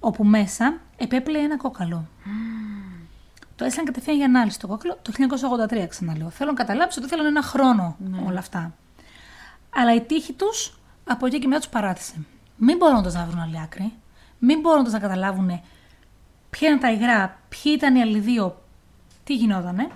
[0.00, 2.06] όπου μέσα επέπλεε ένα κόκαλο.
[3.56, 6.30] Το έστειλαν κατευθείαν για ανάλυση το κόκαλο το 1983, ξαναλέω.
[6.30, 7.96] Θέλω να καταλάβεις ότι θέλουν ένα χρόνο
[8.26, 8.74] όλα αυτά.
[9.74, 12.14] Αλλά η τύχη τους από εκεί και μετά τους παράτησε.
[12.56, 13.92] Μην μπορώντα να βρουν άλλη άκρη,
[14.38, 15.60] μην μπορώντα να καταλάβουν
[16.58, 18.62] ποια είναι τα υγρά, ποιοι ήταν οι άλλοι δύο,
[19.24, 19.88] τι γινότανε,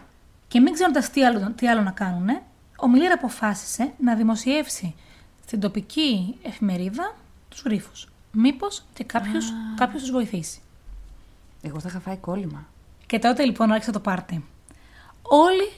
[0.48, 2.28] και μην ξέροντα τι άλλο, τι άλλο να κάνουν,
[2.76, 4.94] ο Μιλίρα αποφάσισε να δημοσιεύσει
[5.46, 7.16] στην τοπική εφημερίδα
[7.48, 7.90] τους γρήφου.
[8.32, 10.60] Μήπως και κάποιος κάποιος τους βοηθήσει.
[11.62, 12.66] Εγώ θα είχα φάει κόλλημα.
[13.06, 14.44] Και τότε λοιπόν άρχισε το πάρτι.
[15.22, 15.72] Όλοι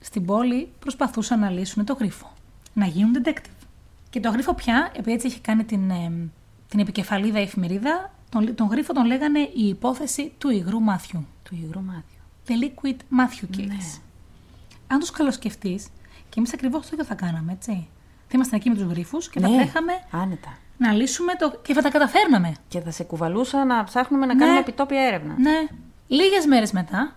[0.00, 2.32] στην πόλη προσπαθούσαν να λύσουν το γρίφο.
[2.72, 3.66] Να γίνουν detective.
[4.10, 6.12] Και το γρίφο πια, επειδή έτσι είχε κάνει την, ε,
[6.68, 11.26] την επικεφαλίδα η εφημερίδα, τον, τον γρίφο τον λέγανε η υπόθεση του υγρού Μάθιου.
[11.42, 12.02] Του υγρού Μάθιου.
[12.48, 13.66] The Liquid Matthew Case.
[13.66, 13.76] Ναι.
[14.86, 15.86] Αν τους καλοσκεφτείς,
[16.28, 17.88] και εμείς ακριβώς το ίδιο θα κάναμε, έτσι.
[18.28, 19.56] Θα ήμασταν εκεί με τους γρήφου και θα ναι.
[19.56, 20.58] τρέχαμε Άνετα.
[20.78, 21.58] να λύσουμε το.
[21.62, 22.54] και θα τα καταφέρναμε.
[22.68, 24.40] Και θα σε κουβαλούσα να ψάχνουμε να Ναι.
[24.40, 25.34] κάνουμε επιτόπια έρευνα.
[25.38, 25.66] Ναι.
[26.08, 27.16] Λίγες μέρες μετά,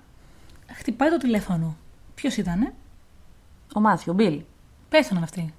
[0.74, 1.76] χτυπάει το τηλέφωνο.
[2.16, 2.74] Ποιος ήτανε,
[3.74, 4.42] Ο Μάθιου, ο Μπιλ.
[4.90, 5.54] πέθαναν αυτοί.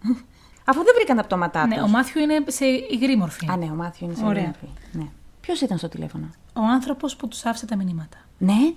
[0.65, 1.85] Αφού δεν βρήκαν τα πτώματά ναι, τους.
[1.85, 3.51] ο Μάθιου είναι σε υγρή μορφή.
[3.51, 4.45] Α, ναι, ο Μάθιου είναι σε Ωραία.
[4.45, 4.67] μορφή.
[4.93, 5.07] Ναι.
[5.51, 8.19] Ποιος ήταν στο τηλέφωνο; Ο άνθρωπος που τους άφησε τα μηνύματα.
[8.39, 8.73] Ναι.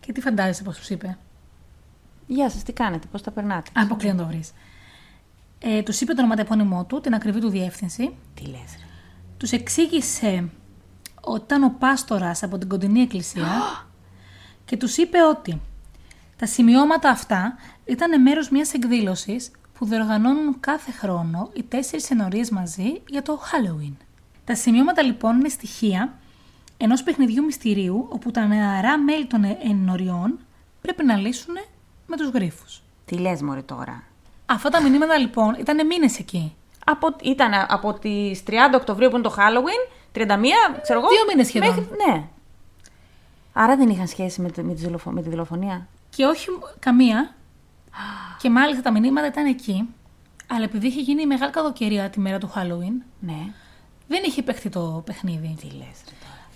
[0.00, 1.18] Και τι φαντάζεσαι πώ τους είπε;
[2.26, 4.52] Γεια σας, τι κάνετε, πώς τα περνάτε; Αποκλείω να το βρεις.
[5.58, 8.16] Ε, τους είπε το ονοματεπώνυμό του, την ακριβή του διεύθυνση.
[8.34, 8.84] Τι λες, ρε.
[9.36, 10.48] Τους εξήγησε
[11.20, 13.86] ότι ήταν ο πάστορας από την κοντινή εκκλησία
[14.64, 15.60] και τους είπε ότι
[16.36, 23.02] τα σημειώματα αυτά ήταν μέρος μιας εκδήλωσης που διοργανώνουν κάθε χρόνο οι τέσσερις ενορίες μαζί
[23.08, 24.07] για το Halloween.
[24.48, 26.14] Τα σημειώματα λοιπόν είναι στοιχεία
[26.76, 30.38] ενός παιχνιδιού μυστηρίου όπου τα νεαρά μέλη των ε- ενωριών
[30.80, 31.54] πρέπει να λύσουν
[32.06, 32.82] με τους γρίφους.
[33.04, 34.02] Τι λες, Μωρή τώρα;
[34.46, 36.54] Αυτά τα μηνύματα λοιπόν ήταν μήνες εκεί.
[36.84, 40.24] Από, ήταν από τις 30 Οκτωβρίου που είναι το Halloween, 31,
[40.82, 41.08] ξέρω εγώ.
[41.08, 41.68] Δύο μήνες σχεδόν.
[41.68, 42.24] Μέχρι, ναι.
[43.52, 45.86] Άρα δεν είχαν σχέση με, τη- με, τη, δολοφο- με τη δολοφονία.
[46.10, 46.46] Και όχι
[46.78, 47.34] καμία.
[48.38, 49.88] Και μάλιστα τα μηνύματα ήταν εκεί.
[50.50, 53.52] Αλλά επειδή είχε γίνει η μεγάλη καλοκαιρία τη μέρα του Halloween, Ναι.
[54.08, 55.56] Δεν είχε παιχτεί το παιχνίδι.
[55.60, 56.46] Τι λες, ρε τώρα.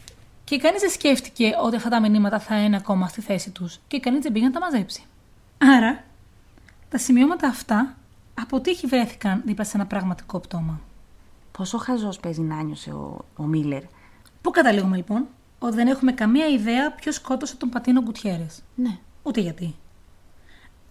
[0.44, 3.78] Και κανείς δεν σκέφτηκε ότι αυτά τα μηνύματα θα είναι ακόμα στη θέση τους.
[3.88, 5.02] Και κανείς δεν πήγε να τα μαζέψει.
[5.58, 6.04] Άρα,
[6.88, 7.96] τα σημειώματα αυτά
[8.34, 10.80] από τύχη βρέθηκαν δίπλα σε ένα πραγματικό πτώμα;
[11.52, 13.82] Πόσο χαζός παίζει να νιώσε ο, ο Μίλλερ;
[14.40, 15.26] Πού καταλήγουμε λοιπόν,
[15.58, 18.62] ότι δεν έχουμε καμία ιδέα ποιος σκότωσε τον Πατίνο Γκουτιέρες.
[18.74, 18.98] Ναι.
[19.22, 19.74] Ούτε γιατί.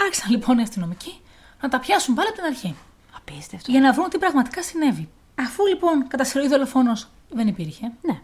[0.01, 1.19] Άρχισαν λοιπόν οι αστυνομικοί
[1.61, 2.75] να τα πιάσουν πάλι από την αρχή.
[3.17, 3.71] Απίστευτο.
[3.71, 5.09] για να βρουν τι πραγματικά συνέβη.
[5.41, 6.91] Αφού λοιπόν κατά συρροή δολοφόνο
[7.29, 8.19] δεν υπήρχε, Ναι.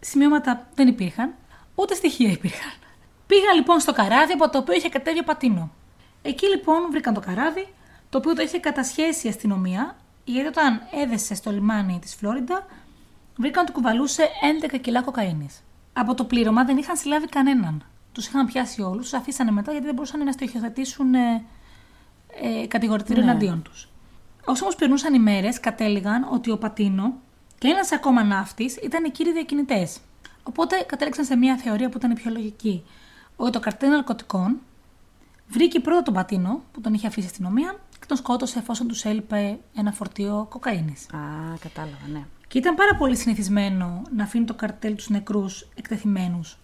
[0.00, 1.34] σημειώματα δεν υπήρχαν,
[1.74, 2.72] ούτε στοιχεία υπήρχαν.
[3.26, 5.70] Πήγαν λοιπόν στο καράβι από το οποίο είχε κατέβει ο Πατίνο.
[6.22, 7.68] Εκεί λοιπόν βρήκαν το καράβι,
[8.10, 12.66] το οποίο το είχε κατασχέσει η αστυνομία, γιατί όταν έδεσε στο λιμάνι της Φλόριντα,
[13.36, 14.28] βρήκαν ότι κουβαλούσε
[14.72, 15.62] 11 κιλά κοκαίνης.
[15.92, 17.84] Από το πλήρωμα δεν είχαν συλλάβει κανέναν.
[18.12, 21.44] Τους είχαν πιάσει όλους, τους αφήσανε μετά γιατί δεν μπορούσαν να στοιχειοθετήσουν ε,
[22.42, 23.30] ε, κατηγορητήριο Ναι.
[23.30, 23.88] εναντίον τους.
[24.44, 27.14] Όσο όμως περνούσαν οι μέρες, κατέληγαν ότι ο Πατίνο
[27.58, 30.00] και ένας ακόμα ναύτης ήταν οι κύριοι διακινητές.
[30.42, 32.84] Οπότε κατέληξαν σε μια θεωρία που ήταν η πιο λογική.
[33.36, 34.60] ότι το καρτέλ ναρκωτικών
[35.48, 39.04] βρήκε πρώτο τον Πατίνο που τον είχε αφήσει η αστυνομία και τον σκότωσε εφόσον τους
[39.04, 41.06] έλειπε ένα φορτίο κοκαίνης.
[41.14, 41.18] Α,
[41.60, 42.24] κατάλαβα, ναι.
[42.48, 46.58] Και ήταν πάρα πολύ συνηθισμένο να αφήνουν το καρτέλ τους νεκρούς εκτεθειμένους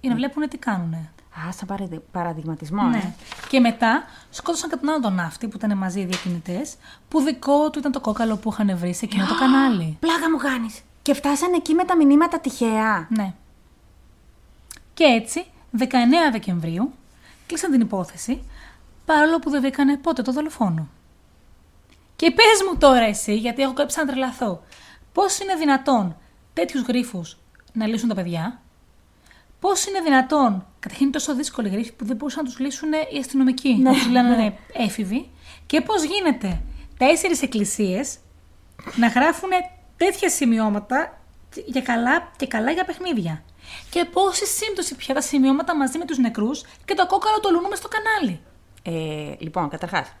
[0.00, 1.12] για να βλέπουν τι κάνουνε.
[1.48, 2.96] Α, σαν παραδει- παραδειγματισμό, Ναι.
[2.96, 3.12] ε.
[3.48, 6.74] Και μετά σκότωσαν κατά τον άλλο τον ναύτη που ήταν μαζί οι διακινητές,
[7.08, 9.96] που δικό του ήταν το κόκαλο που είχαν βρει σε εκείνο το κανάλι.
[10.00, 10.80] Πλάκα μου κάνεις.
[11.02, 13.06] Και φτάσανε εκεί με τα μηνύματα τυχαία.
[13.10, 13.32] Ναι.
[14.94, 15.44] Και έτσι,
[15.78, 16.92] 19 Δεκεμβρίου,
[17.46, 18.42] κλείσαν την υπόθεση,
[19.04, 20.88] παρόλο που δεν βρήκανε πότε το δολοφόνο.
[22.16, 24.62] Και πες μου τώρα εσύ, γιατί έχω κάψει να τρελαθώ,
[25.12, 26.16] πώς είναι δυνατόν
[26.52, 27.22] τέτοιους γρήφου
[27.72, 28.60] να λύσουν τα παιδιά,
[29.64, 33.18] πώς είναι δυνατόν, καταρχήν είναι τόσο δύσκολοι γρήφοι που δεν μπορούσαν να τους λύσουν οι
[33.18, 35.30] αστυνομικοί, να τους λένε έφηβοι,
[35.66, 36.60] και πώς γίνεται
[36.98, 38.18] τέσσερις εκκλησίες
[38.96, 39.48] να γράφουν
[39.96, 41.20] τέτοια σημειώματα
[41.66, 43.44] για καλά και καλά για παιχνίδια.
[43.90, 47.76] Και πόση σύμπτωση πια τα σημειώματα μαζί με τους νεκρούς και το κόκαλο το λούνουμε
[47.76, 48.40] στο κανάλι.
[48.82, 50.12] Ε, λοιπόν, καταρχάς.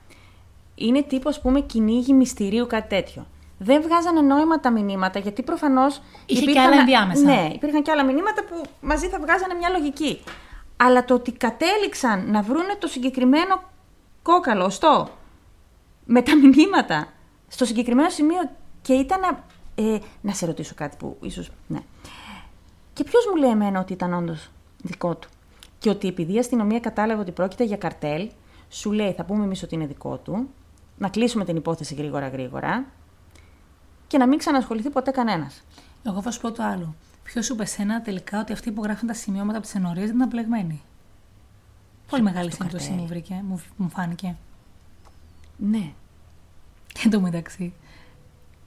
[0.74, 3.26] Είναι τύπος, ας πούμε, κυνήγι μυστηρίου κάτι τέτοιο.
[3.58, 6.00] Δεν βγάζανε νόημα τα μηνύματα γιατί προφανώς.
[6.26, 7.22] Είχε και άλλα ενδιάμεσα.
[7.24, 10.20] Ναι, υπήρχαν και άλλα μηνύματα που μαζί θα βγάζανε μια λογική.
[10.76, 13.62] Αλλά το ότι κατέληξαν να βρούνε το συγκεκριμένο
[14.22, 15.08] κόκαλο, οστό,
[16.04, 17.06] με τα μηνύματα
[17.48, 18.50] στο συγκεκριμένο σημείο
[18.82, 19.20] και ήταν.
[19.20, 19.44] να-
[19.76, 21.50] Ε, να σε ρωτήσω κάτι που ίσως.
[21.66, 21.78] Ναι.
[22.92, 24.50] Και ποιος μου λέει εμένα ότι ήταν όντως
[24.82, 25.28] δικό του;
[25.78, 28.30] Και ότι επειδή η αστυνομία κατάλαβε ότι πρόκειται για καρτέλ,
[28.68, 30.48] σου λέει θα πούμε εμείς ότι είναι δικό του,
[30.98, 32.84] να κλείσουμε την υπόθεση γρήγορα γρήγορα
[34.14, 35.62] και να μην ξανασχοληθεί ποτέ κανένας.
[36.06, 36.94] Εγώ θα σου πω το άλλο.
[37.22, 40.16] Ποιο σου είπε σένα τελικά ότι αυτοί που γράφουν τα σημειώματα από τις ενορίες δεν
[40.16, 40.82] ήταν πλεγμένοι.
[42.10, 43.00] Πολύ μεγάλη σύμπτωση καρτέλ.
[43.00, 44.36] μου βρήκε, μου, μου φάνηκε.
[45.56, 45.92] Ναι.
[46.92, 47.72] Και εν τω μεταξύ,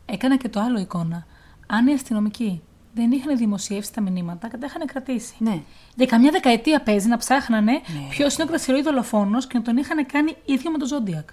[0.05, 1.25] έκανα και το άλλο εικόνα.
[1.67, 2.61] Αν οι αστυνομικοί
[2.93, 5.35] δεν είχαν δημοσιεύσει τα μηνύματα και τα είχαν κρατήσει.
[5.37, 5.61] Ναι.
[5.95, 8.07] Για καμιά δεκαετία παίζει να ψάχνανε Ναι.
[8.09, 11.29] ποιος είναι ο κρασιροή δολοφόνο και να τον είχαν κάνει ίδιο με τον Ζόντιακ.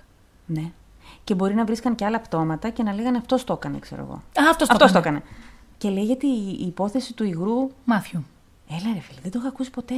[0.47, 0.71] Ναι.
[1.25, 4.15] Και μπορεί να βρίσκαν και άλλα πτώματα και να λέγανε αυτός το έκανε, ξέρω εγώ.
[4.47, 5.17] Α, αυτός το Αυτός το έκανε.
[5.17, 5.35] έκανε.
[5.79, 7.71] Και λέγεται η, η υπόθεση του υγρού.
[7.85, 8.25] Μάθιου.
[8.69, 9.95] Έλα, ρε φίλε, δεν το είχα ακούσει ποτέ.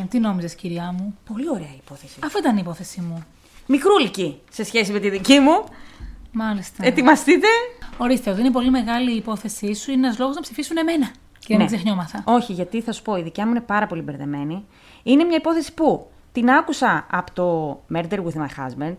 [0.00, 2.18] Ε, τι νόμιζες, κυρία μου; Πολύ ωραία η υπόθεση.
[2.24, 3.24] Αυτή ήταν η υπόθεσή μου.
[3.66, 5.64] Μικρούλικη σε σχέση με τη δική μου.
[6.32, 6.86] Μάλιστα.
[6.86, 7.46] Ετοιμαστείτε.
[7.98, 11.10] Ορίστε, ότι είναι πολύ μεγάλη η υπόθεσή σου, είναι ένας λόγος να ψηφίσουν εμένα.
[11.38, 12.22] Και να μην ξεχνιόμαθα.
[12.26, 14.64] Όχι, γιατί θα σου πω, η δικιά μου είναι πάρα πολύ μπερδεμένη.
[15.02, 18.94] Είναι μια υπόθεση που την άκουσα από το Murder with my husband.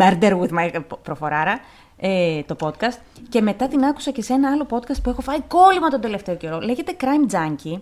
[0.00, 0.70] Murder with my
[1.02, 1.60] προφοράρα.
[2.00, 2.98] Ε, το podcast.
[3.28, 6.36] Και μετά την άκουσα και σε ένα άλλο podcast που έχω φάει κόλλημα τον τελευταίο
[6.36, 6.60] καιρό.
[6.60, 7.80] Λέγεται Crime Junkie.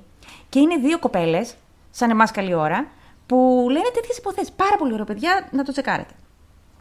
[0.49, 1.55] Και είναι δύο κοπέλες,
[1.91, 2.87] σαν εμάς καλή ώρα,
[3.27, 4.53] που λένε τέτοιες υποθέσεις.
[4.53, 6.15] Πάρα πολύ ωραία, παιδιά, να το τσεκάρετε.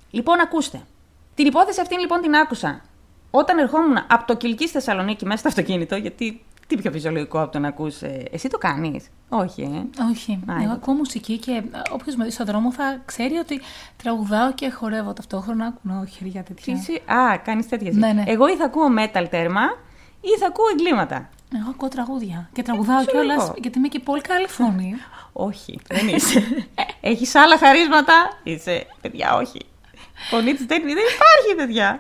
[0.10, 0.82] Λοιπόν, ακούστε.
[1.36, 2.82] Την υπόθεση αυτή λοιπόν την άκουσα
[3.32, 7.52] όταν ερχόμουν από το Κιλκί στη Θεσσαλονίκη μέσα στο αυτοκίνητο, γιατί τι πιο φυσιολογικό από
[7.52, 10.04] το να ακούς, ε, εσύ το κάνεις, όχι ε.
[10.12, 10.32] Όχι.
[10.46, 13.62] Α, Εγώ εγώ- ακούω μουσική και όποιος με δει στον δρόμο θα ξέρει ότι
[14.04, 15.74] τραγουδάω και χορεύω ταυτόχρονα.
[15.82, 16.74] Κουνάω χέρια τέτοια.
[16.74, 17.98] Εσύ, α, κάνεις τέτοια εσύ.
[18.00, 18.24] Ναι, ναι.
[18.28, 19.62] Εγώ ή θα ακούω metal τέρμα
[20.22, 21.30] ή θα ακούω εγκλήματα.
[21.56, 22.50] Εγώ ακούω τραγούδια.
[22.54, 23.36] Και τραγουδάω Φυσιολογικό.
[23.38, 24.96] κιόλας γιατί είμαι και πολύ καλή φωνή.
[25.48, 26.44] όχι, δεν είσαι.
[27.02, 29.60] Έχεις άλλα χαρίσματα, είσαι, παιδιά, όχι.
[30.30, 32.00] Φωνή της δεν, δεν υπάρχει, παιδιά.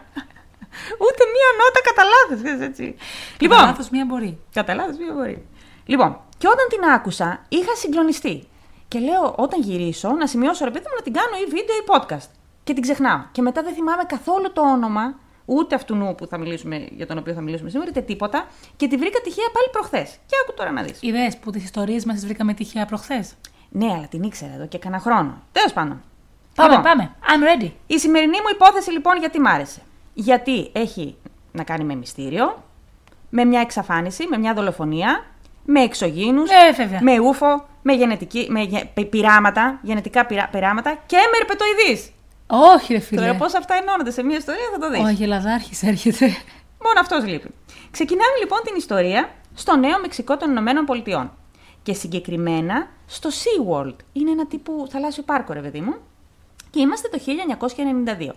[1.05, 2.83] Ούτε μία νότα κατά λάθος, ξέρεις, έτσι.
[2.83, 3.57] Λοιπόν.
[3.57, 4.31] Λοιπόν, Λάθος μία μπορεί.
[4.53, 5.47] Κατά λάθος, μία μπορεί.
[5.85, 8.47] Λοιπόν, και όταν την άκουσα, είχα συγκλονιστεί.
[8.87, 11.83] Και λέω, όταν γυρίσω, να σημειώσω ρε παιδί μου να την κάνω ή βίντεο ή
[11.93, 12.29] podcast.
[12.63, 13.19] Και την ξεχνάω.
[13.31, 17.17] Και μετά δεν θυμάμαι καθόλου το όνομα, ούτε αυτού νου που θα μιλήσουμε, για τον
[17.17, 18.47] οποίο θα μιλήσουμε σήμερα, ούτε τίποτα.
[18.75, 20.17] Και τη βρήκα τυχαία πάλι προχθές.
[20.25, 20.97] Και άκου τώρα να δεις.
[21.01, 23.33] Ιδέες που τις ιστορίες μας τις βρήκαμε τυχαία προχθές;
[23.69, 25.41] Ναι, αλλά την ήξερα εδώ και κανένα χρόνο.
[25.51, 26.03] Τέλος πάντων.
[26.55, 27.15] Πάμε, Λοιπόν, πάμε.
[27.21, 27.71] I'm ready.
[27.87, 29.81] Η σημερινή μου υπόθεση λοιπόν γιατί μ' άρεσε.
[30.17, 31.15] Γιατί έχει
[31.51, 32.63] να κάνει με μυστήριο,
[33.29, 35.25] με μια εξαφάνιση, με μια δολοφονία,
[35.65, 36.99] με εξωγήινους, Ε, βέβαια.
[37.01, 42.11] με ούφο, με, γενετική, με γε- πει- πειράματα, γενετικά πειρα- πειράματα και με ερπετοειδείς.
[42.47, 43.21] Όχι, ρε φίλε.
[43.21, 44.99] Τώρα πώς αυτά ενώνονται σε μια ιστορία θα το δεις.
[44.99, 46.25] Ο Αγελαδάρχης έρχεται.
[46.83, 47.49] Μόνο αυτός λείπει.
[47.91, 51.31] Ξεκινάμε λοιπόν την ιστορία στο νέο Μεξικό των Ηνωμένων Πολιτειών.
[51.83, 53.95] Και συγκεκριμένα στο SeaWorld.
[54.13, 55.95] Είναι ένα τύπου θαλάσσιο πάρκο, ρε παιδί μου.
[56.69, 58.33] Και είμαστε το 1992.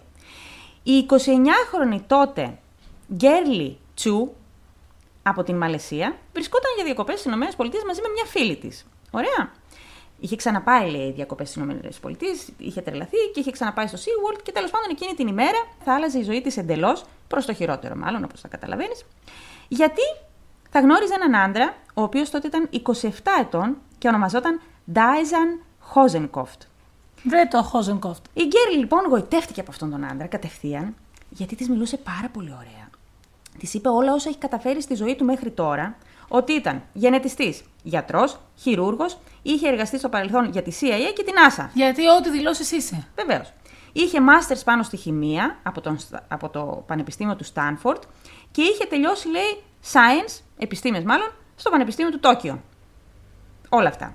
[0.88, 2.59] Η 29χρονη τότε
[3.14, 4.33] Γκέρλι Τσου
[5.22, 8.87] από την Μαλαισία βρισκόταν για διακοπές στις ΗΠΑ μαζί με μια φίλη της.
[9.11, 9.53] Ωραία.
[10.20, 12.11] Είχε ξαναπάει, λέει, διακοπές στις ΗΠΑ,
[12.59, 16.18] είχε τρελαθεί και είχε ξαναπάει στο SeaWorld και τέλος πάντων εκείνη την ημέρα θα άλλαζε
[16.18, 19.05] η ζωή της εντελώς προς το χειρότερο, μάλλον όπως θα καταλαβαίνεις.
[19.68, 20.03] Γιατί
[20.70, 23.09] θα γνώριζε έναν άντρα, ο οποίος τότε ήταν 27
[23.40, 24.61] ετών και ονομαζόταν
[24.92, 26.62] Ντάιζαν Χόζενκοφτ.
[27.22, 28.24] Βρε το Χόζενκοφτ.
[28.33, 30.94] Η Γκέρι λοιπόν γοητεύτηκε από αυτόν τον άντρα κατευθείαν,
[31.28, 32.88] γιατί της μιλούσε πάρα πολύ ωραία.
[33.59, 35.96] Της είπε όλα όσα έχει καταφέρει στη ζωή του μέχρι τώρα,
[36.28, 41.68] ότι ήταν γενετιστής, γιατρός, χειρούργος, είχε εργαστεί στο παρελθόν για τη CIA και την NASA.
[41.74, 43.07] Γιατί ό,τι δηλώσεις είσαι.
[43.14, 43.52] Βεβαίως.
[43.92, 48.02] Είχε μάστερς πάνω στη χημεία από, τον, από το Πανεπιστήμιο του Στάνφορντ
[48.50, 52.62] και είχε τελειώσει, λέει, science, επιστήμες μάλλον, στο Πανεπιστήμιο του Τόκιο.
[53.68, 54.14] Όλα αυτά.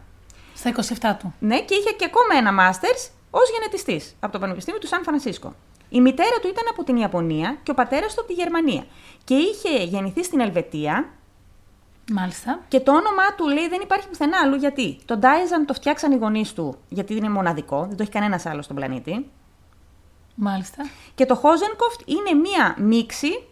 [0.63, 1.33] Στα 27 του.
[1.39, 5.55] Ναι, και είχε και ακόμα ένα μάστερς ως γενετιστής από το Πανεπιστήμιο του Σαν Φρανσίσκο.
[5.89, 8.85] Η μητέρα του ήταν από την Ιαπωνία και ο πατέρας του από τη Γερμανία.
[9.23, 11.09] Και είχε γεννηθεί στην Ελβετία.
[12.11, 12.59] Μάλιστα.
[12.67, 14.99] Και το όνομά του λέει δεν υπάρχει πουθενά αλλού γιατί.
[15.05, 18.61] Το Ντάιζαν το φτιάξαν οι γονείς του, γιατί είναι μοναδικό, δεν το έχει κανένας άλλο
[18.61, 19.29] στον πλανήτη.
[20.35, 20.85] Μάλιστα.
[21.15, 23.43] Και το Χόζενκοφτ είναι μία μίξη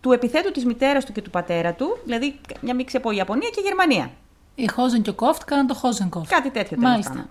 [0.00, 3.60] του επιθέτου της μητέρας του και του πατέρα του, δηλαδή μια μίξη από Ιαπωνία και
[3.60, 4.10] Γερμανία.
[4.54, 6.30] Η Χόζεν και ο Κόφτ κάναν το Χόζενκοφτ.
[6.30, 7.28] Κάτι τέτοιο τέλος πάντων.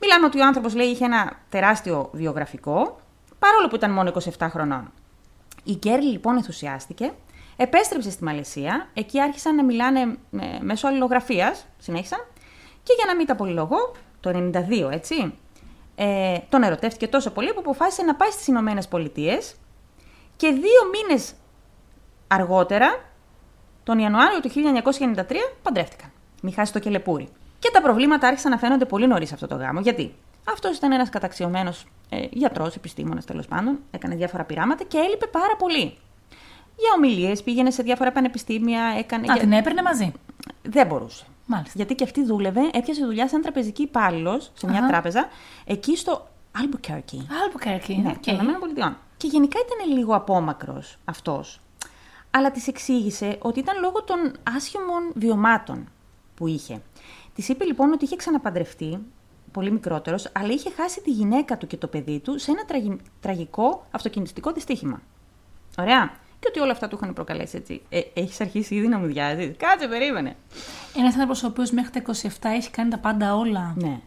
[0.00, 3.00] Μιλάμε ότι ο άνθρωπος λέει είχε ένα τεράστιο βιογραφικό,
[3.38, 4.92] παρόλο που ήταν μόνο 27 χρονών.
[5.64, 7.12] Η Γκέρλι λοιπόν ενθουσιάστηκε,
[7.56, 12.26] επέστρεψε στη Μαλαισία, εκεί άρχισαν να μιλάνε ε, μέσω αλληλογραφίας, συνέχισαν,
[12.82, 15.34] και για να μην τα πολυλογώ, το 92 έτσι,
[15.94, 19.54] ε, τον ερωτεύτηκε τόσο πολύ που αποφάσισε να πάει στις Ηνωμένες Πολιτείες
[20.36, 21.32] και δύο μήνες
[22.28, 23.04] αργότερα,
[23.82, 26.11] τον Ιανουάριο του 1993, παντρεύτηκαν.
[26.44, 27.28] Μιχάση το κελεπούρι.
[27.58, 29.80] Και τα προβλήματα άρχισαν να φαίνονται πολύ νωρίς αυτό το γάμο.
[29.80, 35.26] Γιατί; Αυτός ήταν ένας καταξιωμένος ε, γιατρός, επιστήμονας τέλος πάντων, έκανε διάφορα πειράματα και έλειπε
[35.26, 35.96] πάρα πολύ.
[36.76, 39.30] Για ομιλίες, πήγαινε σε διάφορα πανεπιστήμια, έκανε.
[39.30, 39.42] Α, για...
[39.42, 40.12] την έπαιρνε μαζί;
[40.62, 41.24] Δεν μπορούσε.
[41.46, 41.72] Μάλιστα.
[41.76, 45.28] Γιατί και αυτή δούλευε, έπιασε δουλειά σαν τραπεζική υπάλληλος σε μια τράπεζα
[45.64, 46.28] εκεί στο
[46.58, 47.16] Albuquerque.
[47.16, 48.36] Albuquerque, ναι, okay.
[48.36, 48.96] των ΗΠΑ.
[49.16, 51.60] Και γενικά ήταν λίγο απόμακρος αυτός.
[52.30, 55.88] Αλλά της εξήγησε ότι ήταν λόγω των άσχημων βιωμάτων
[56.34, 56.82] που είχε.
[57.34, 58.98] Της είπε λοιπόν ότι είχε ξαναπαντρευτεί,
[59.52, 62.62] πολύ μικρότερος, αλλά είχε χάσει τη γυναίκα του και το παιδί του σε ένα
[63.20, 65.02] τραγικό αυτοκινητιστικό δυστύχημα.
[65.78, 67.82] Ωραία και ότι όλα αυτά του είχαν προκαλέσει έτσι.
[67.88, 69.48] Ε, έχεις αρχίσει ήδη να μου διάζει.
[69.48, 70.36] Κάτσε, περίμενε.
[70.96, 74.00] Ένας άνθρωπος ο οποίος μέχρι τα 27 έχει κάνει τα πάντα όλα ναι.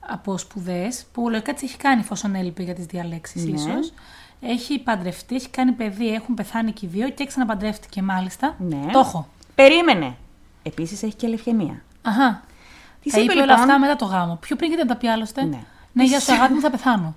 [0.00, 3.54] από σπουδές, που λογικά τις έχει κάνει εφόσον έλειπε για τις διαλέξεις ναι.
[3.54, 3.92] ίσως.
[4.40, 8.56] Έχει παντρευτεί, έχει κάνει παιδί, έχουν πεθάνει και οι δύο και ξαναπαντρεύτηκε μάλιστα.
[8.58, 8.90] Ναι.
[8.92, 9.28] Το έχω.
[9.54, 10.16] Περίμενε.
[10.62, 11.82] Επίσης έχει και ελευθερία.
[12.02, 12.42] Αχά.
[13.02, 14.36] Τι είπε, είπε όλα λοιπόν- αυτά μετά το γάμο.
[14.40, 15.44] Πιο πριν και δεν τα πει άλλωστε.
[15.44, 15.64] Ναι.
[15.92, 17.14] Ναι, για σου αγάπη μου θα πεθάνω.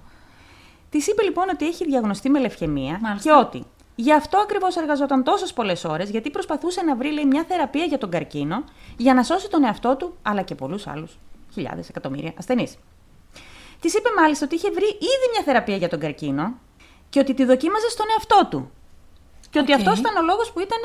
[0.89, 5.53] Τη είπε λοιπόν ότι έχει διαγνωστεί με λευκαιμία και ότι Γι' αυτό ακριβώς εργαζόταν τόσες
[5.53, 8.63] πολλές ώρες, γιατί προσπαθούσε να βρει λέει, μια θεραπεία για τον καρκίνο
[8.97, 11.17] για να σώσει τον εαυτό του, αλλά και πολλούς άλλους
[11.53, 12.77] χιλιάδες εκατομμύρια ασθενείς.
[13.79, 16.53] Της είπε μάλιστα ότι είχε βρει ήδη μια θεραπεία για τον καρκίνο
[17.09, 18.71] και ότι τη δοκίμαζε στον εαυτό του.
[19.49, 20.79] Και ότι αυτός ήταν ο λόγος που ήταν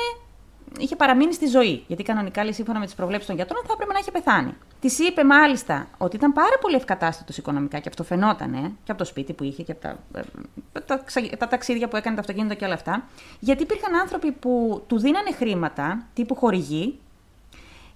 [0.79, 1.85] είχε παραμείνει στη ζωή.
[1.87, 4.55] Γιατί κανονικά, λέει, σύμφωνα με τις προβλέψεις των γιατρών, θα έπρεπε να είχε πεθάνει.
[4.81, 9.05] Της είπε μάλιστα ότι ήταν πάρα πολύ ευκατάστατος οικονομικά και αυτό φαινόταν και από το
[9.05, 10.21] σπίτι που είχε και από τα, ε,
[10.87, 11.05] τα,
[11.39, 13.05] τα, ταξίδια που έκανε, τα αυτοκίνητα και όλα αυτά.
[13.39, 16.99] Γιατί υπήρχαν άνθρωποι που του δίνανε χρήματα, τύπου χορηγοί,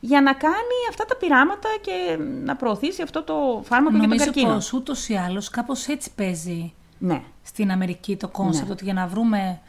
[0.01, 4.25] για να κάνει αυτά τα πειράματα και να προωθήσει αυτό το φάρμακο Νομίζω για τον
[4.25, 4.47] καρκίνο.
[4.49, 7.23] Νομίζω πως ούτως ή άλλως κάπως έτσι παίζει ναι.
[7.43, 8.73] στην Αμερική το concept, ναι.
[8.73, 9.61] ότι για να βρούμε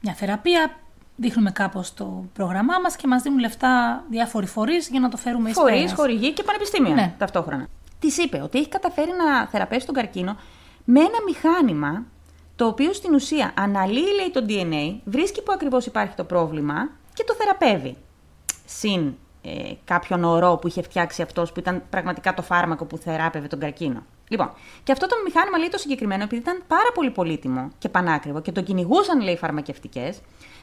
[0.00, 0.76] μια θεραπεία
[1.20, 5.50] δείχνουμε κάπως το πρόγραμμά μας και μας δίνουν λεφτά διάφοροι φορείς για να το φέρουμε
[5.50, 7.14] εις Φορείς, χορηγοί και πανεπιστήμια ναι.
[7.18, 7.66] ταυτόχρονα.
[7.98, 10.36] Της είπε ότι έχει καταφέρει να θεραπεύσει τον καρκίνο
[10.84, 12.04] με ένα μηχάνημα
[12.56, 17.24] το οποίο στην ουσία αναλύει λέει, το DNA, βρίσκει που ακριβώς υπάρχει το πρόβλημα και
[17.24, 17.96] το θεραπεύει.
[18.64, 23.46] Συν ε, κάποιον ορό που είχε φτιάξει αυτός που ήταν πραγματικά το φάρμακο που θεράπευε
[23.46, 24.02] τον καρκίνο.
[24.28, 24.50] Λοιπόν,
[24.82, 28.52] και αυτό το μηχάνημα λέει το συγκεκριμένο, επειδή ήταν πάρα πολύ πολύτιμο και πανάκριβο και
[28.52, 30.20] το κυνηγούσαν λέει φαρμακευτικές,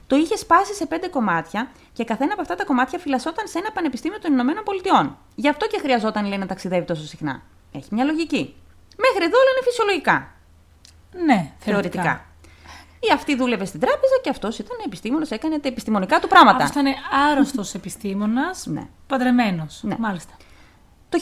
[0.07, 3.71] το είχε σπάσει σε πέντε κομμάτια και καθένα από αυτά τα κομμάτια φυλασσόταν σε ένα
[3.71, 5.17] πανεπιστήμιο των Ηνωμένων Πολιτειών.
[5.35, 7.41] Γι' αυτό και χρειαζόταν λέει, να ταξιδεύει τόσο συχνά.
[7.71, 8.55] Έχει μια λογική.
[8.97, 10.33] Μέχρι εδώ όλα είναι φυσιολογικά.
[11.25, 12.01] Ναι, θεωρητικά.
[12.01, 12.25] θεωρητικά.
[12.99, 16.63] Η αυτή δούλευε στην τράπεζα και αυτός ήταν επιστήμονας, έκανε τα επιστημονικά του πράγματα.
[16.63, 16.93] Αυτός ήταν
[17.31, 18.87] άρρωστος επιστήμονας, ναι.
[19.07, 19.79] παντρεμένος.
[19.83, 19.95] Ναι.
[19.99, 20.33] Μάλιστα.
[21.09, 21.17] Το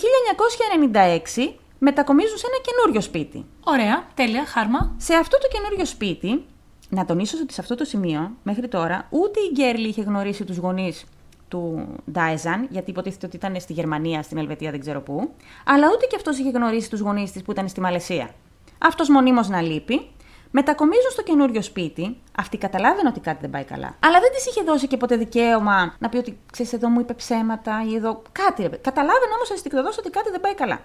[1.35, 3.45] 1996 μετακομίζουν σε ένα καινούριο σπίτι.
[3.63, 4.95] Ωραία, τέλεια, χάρμα.
[4.97, 6.45] Σε αυτό το καινούριο σπίτι
[6.93, 10.57] να τονίσω ότι σε αυτό το σημείο, μέχρι τώρα, ούτε η Γκέρλι είχε γνωρίσει τους
[10.57, 11.05] γονείς
[11.47, 15.33] του Ντάιζαν, γιατί υποτίθεται ότι ήταν στη Γερμανία, στην Ελβετία, δεν ξέρω πού,
[15.65, 18.29] αλλά ούτε και αυτός είχε γνωρίσει τους γονείς της που ήταν στη Μαλαισία.
[18.77, 20.07] Αυτός μονίμως να λείπει,
[20.51, 23.95] μετακομίζουν στο καινούριο σπίτι, αυτή καταλάβαινε ότι κάτι δεν πάει καλά.
[23.99, 27.13] Αλλά δεν της είχε δώσει και ποτέ δικαίωμα να πει ότι ξέρεις, εδώ μου είπε
[27.13, 28.21] ψέματα ή εδώ.
[28.31, 28.61] Κάτι.
[28.81, 30.79] Καταλάβαινε όμως αισθηκτοδός ότι κάτι δεν πάει καλά.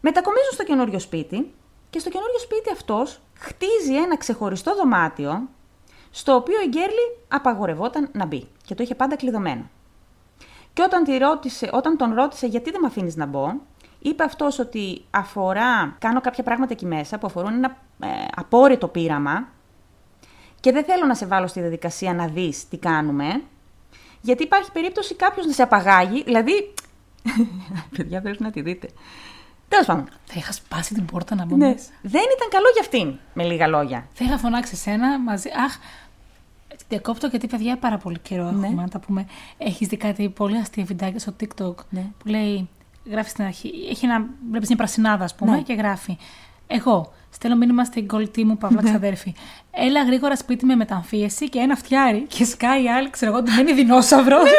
[0.00, 1.52] Μετακομίζουν στο καινούριο σπίτι
[1.90, 5.48] και στο καινούριο σπίτι αυτός χτίζει ένα ξεχωριστό δωμάτιο,
[6.10, 9.68] στο οποίο η Γκέρλι απαγορευόταν να μπει και το είχε πάντα κλειδωμένο.
[10.72, 13.52] Και όταν, τη ρώτησε, όταν τον ρώτησε γιατί δεν με αφήνεις να μπω,
[13.98, 19.48] είπε αυτός ότι αφορά, κάνω κάποια πράγματα εκεί μέσα που αφορούν ένα ε, απόρριτο πείραμα
[20.60, 23.42] και δεν θέλω να σε βάλω στη διαδικασία να δεις τι κάνουμε
[24.20, 26.74] Γιατί υπάρχει περίπτωση κάποιος να σε απαγάγει, δηλαδή.
[27.96, 28.88] Παιδιά, πρέπει να τη δείτε.
[29.70, 30.08] Τέλος πάντων.
[30.24, 31.66] Θα είχα σπάσει την πόρτα να μπω Ναι.
[31.68, 31.88] μέσα.
[32.02, 34.06] Δεν ήταν καλό για αυτήν, με λίγα λόγια.
[34.12, 35.48] Θα είχα φωνάξει εσένα μαζί.
[35.64, 35.76] Αχ,
[36.88, 38.74] διακόπτω γιατί παιδιά πάρα πολύ καιρό έχουμε Ναι.
[38.74, 39.26] να τα πούμε.
[39.58, 42.06] Έχεις δει κάτι πολύ αστείο βιντεάκι στο TikTok Ναι.
[42.18, 42.68] που λέει.
[43.10, 43.70] Γράφει στην αρχή.
[43.90, 44.26] Έχει ένα.
[44.50, 45.62] Βλέπεις μια πρασινάδα, ας πούμε, Ναι.
[45.62, 46.16] και γράφει.
[46.66, 48.88] Εγώ στέλνω μήνυμα στην κολλητή μου, Παύλα Ναι.
[48.88, 49.34] ξαδέρφη.
[49.70, 52.20] Έλα γρήγορα σπίτι με μεταμφίεση και ένα φτιάρι.
[52.28, 54.42] Και σκάει η άλλη, ξέρω εγώ, ντυμένη δεινόσαυρος.
[54.42, 54.50] Ναι,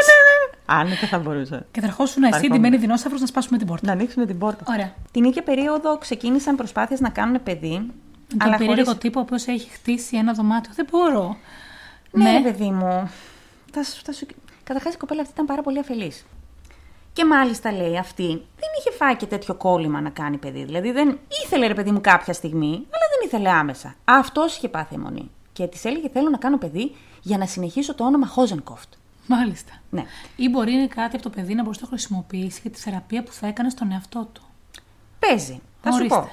[0.65, 1.65] Άνετα θα μπορούσα.
[1.71, 2.55] Και θα ερχόσουν εσύ Παρακόμμα.
[2.55, 3.85] ντυμένη δεινόσαυρος να σπάσουμε την πόρτα.
[3.85, 4.63] Να ανοίξουμε την πόρτα.
[4.69, 4.93] Ωραία.
[5.11, 7.91] Την ίδια περίοδο ξεκίνησαν προσπάθειες να κάνουν παιδί.
[8.27, 8.99] Τον αλλά περίεργο χωρίς...
[8.99, 10.71] τύπο ο οποίος έχει χτίσει ένα δωμάτιο.
[10.75, 11.37] Δεν μπορώ.
[12.11, 13.09] Ναι, ρε παιδί μου.
[13.71, 14.25] Θα, σου- θα σου...
[14.63, 16.25] Καταρχάς η κοπέλα αυτή ήταν πάρα πολύ αφελής.
[17.13, 20.63] Και μάλιστα λέει αυτή δεν είχε φάει και τέτοιο κόλλημα να κάνει παιδί.
[20.63, 23.95] Δηλαδή δεν ήθελε ρε παιδί μου κάποια στιγμή, αλλά δεν ήθελε άμεσα.
[24.05, 25.31] Αυτός είχε πάθει αιμονή.
[25.53, 28.93] Και της έλεγε: Θέλω να κάνω παιδί για να συνεχίσω το όνομα Χόζενκοφτ.
[29.27, 29.71] Μάλιστα.
[29.89, 30.05] Ναι.
[30.35, 33.23] Ή μπορεί είναι κάτι από το παιδί να μπορούσε να το χρησιμοποιήσει για τη θεραπεία
[33.23, 34.41] που θα έκανε στον εαυτό του.
[35.19, 35.61] Παίζει.
[35.81, 36.15] Θα σου Ορίστε.
[36.15, 36.29] πω.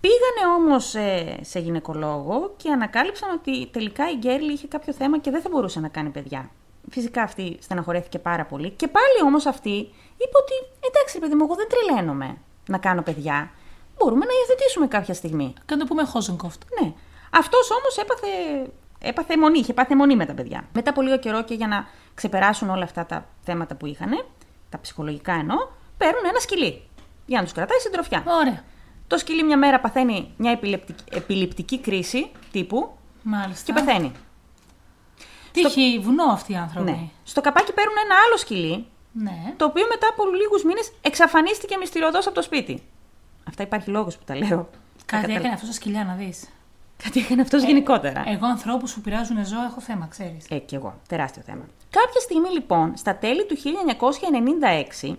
[0.00, 0.94] Πήγανε όμως
[1.40, 5.80] σε γυναικολόγο και ανακάλυψαν ότι τελικά η Γκέρλι είχε κάποιο θέμα και δεν θα μπορούσε
[5.80, 6.50] να κάνει παιδιά.
[6.94, 8.70] Φυσικά αυτή στεναχωρέθηκε πάρα πολύ.
[8.70, 9.74] Και πάλι όμως αυτή
[10.16, 10.54] είπε ότι
[10.88, 13.50] εντάξει, παιδί μου, εγώ δεν τρελαίνομαι να κάνω παιδιά.
[13.98, 15.52] Μπορούμε να υιοθετήσουμε κάποια στιγμή.
[15.66, 16.62] Και να το πούμε Χόζενκοφτ.
[16.80, 16.92] Ναι.
[17.30, 18.26] Αυτός όμως έπαθε,
[18.98, 20.64] έπαθε αιμονή, είχε πάθει αιμονή με τα παιδιά.
[20.72, 24.24] Μετά από λίγο καιρό και για να ξεπεράσουν όλα αυτά τα θέματα που είχαν,
[24.70, 25.56] τα ψυχολογικά εννοώ,
[25.98, 26.82] παίρνουν ένα σκυλί.
[27.26, 28.22] Για να τους κρατάει συντροφιά.
[28.26, 28.62] Ωραία.
[29.06, 32.90] Το σκυλί μια μέρα παθαίνει μια επιληπτική, επιληπτική κρίση τύπου
[33.22, 33.64] Μάλιστα.
[33.64, 34.12] και πεθαίνει.
[35.54, 36.98] Τι έχει βουνό αυτοί οι άνθρωποι; Ναι.
[37.24, 39.54] Στο καπάκι παίρνουν ένα άλλο σκυλί, Ναι.
[39.56, 42.82] το οποίο μετά από λίγους μήνες εξαφανίστηκε μυστηριωδώ από το σπίτι.
[43.48, 44.48] Αυτά υπάρχει λόγος που τα λέω.
[44.48, 44.68] Κάτι
[45.06, 46.48] Τα κατα- έκανε αυτός στα σκυλιά να δεις.
[47.04, 48.22] Κάτι έκανε αυτός γενικότερα.
[48.26, 50.46] Εγώ ανθρώπους που πειράζουν ζώα έχω θέμα, ξέρεις.
[50.50, 51.00] Ε, κι εγώ.
[51.08, 51.64] Τεράστιο θέμα.
[51.90, 55.16] Κάποια στιγμή λοιπόν, στα τέλη του 1996,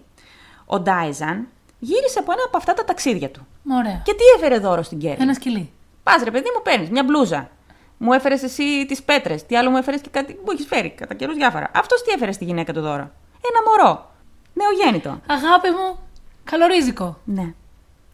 [0.65, 1.47] ο Ντάιζαν
[1.79, 3.47] γύρισε από ένα από αυτά τα ταξίδια του.
[3.71, 4.01] Ωραία.
[4.03, 5.71] Και τι έφερε δώρο στην Κέρι; Ένα σκυλί.
[6.03, 7.49] Πας ρε παιδί μου, παίρνεις μια μπλούζα.
[7.97, 9.45] Μου έφερες εσύ τις πέτρες.
[9.45, 10.33] Τι άλλο μου έφερες και κάτι.
[10.33, 11.71] Μου έχεις φέρει κατά καιρούς διάφορα.
[11.75, 13.11] Αυτός τι έφερε στη γυναίκα του δώρο.
[13.49, 14.11] Ένα μωρό.
[14.53, 15.21] Νεογέννητο.
[15.27, 15.99] Αγάπη μου,
[16.43, 17.17] καλορίζικο.
[17.25, 17.53] Ναι.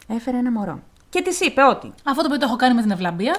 [0.07, 0.79] Έφερε ένα μωρό.
[1.09, 3.35] Και της είπε ότι Αυτό το οποίο το έχω κάνει με την ευλαμπία.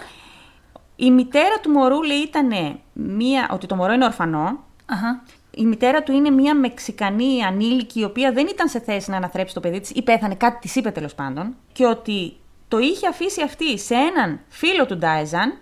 [0.97, 2.51] η μητέρα του μωρού λέει ήταν
[2.93, 3.49] μία.
[3.53, 4.65] ότι το μωρό είναι ορφανό.
[4.87, 5.23] Αχα.
[5.55, 9.55] Η μητέρα του είναι μία Μεξικανή ανήλικη, η οποία δεν ήταν σε θέση να αναθρέψει
[9.55, 11.55] το παιδί της ή πέθανε, κάτι της είπε τέλος πάντων.
[11.73, 12.37] Και ότι
[12.69, 15.59] το είχε αφήσει αυτή σε έναν φίλο του Ντάιζαν.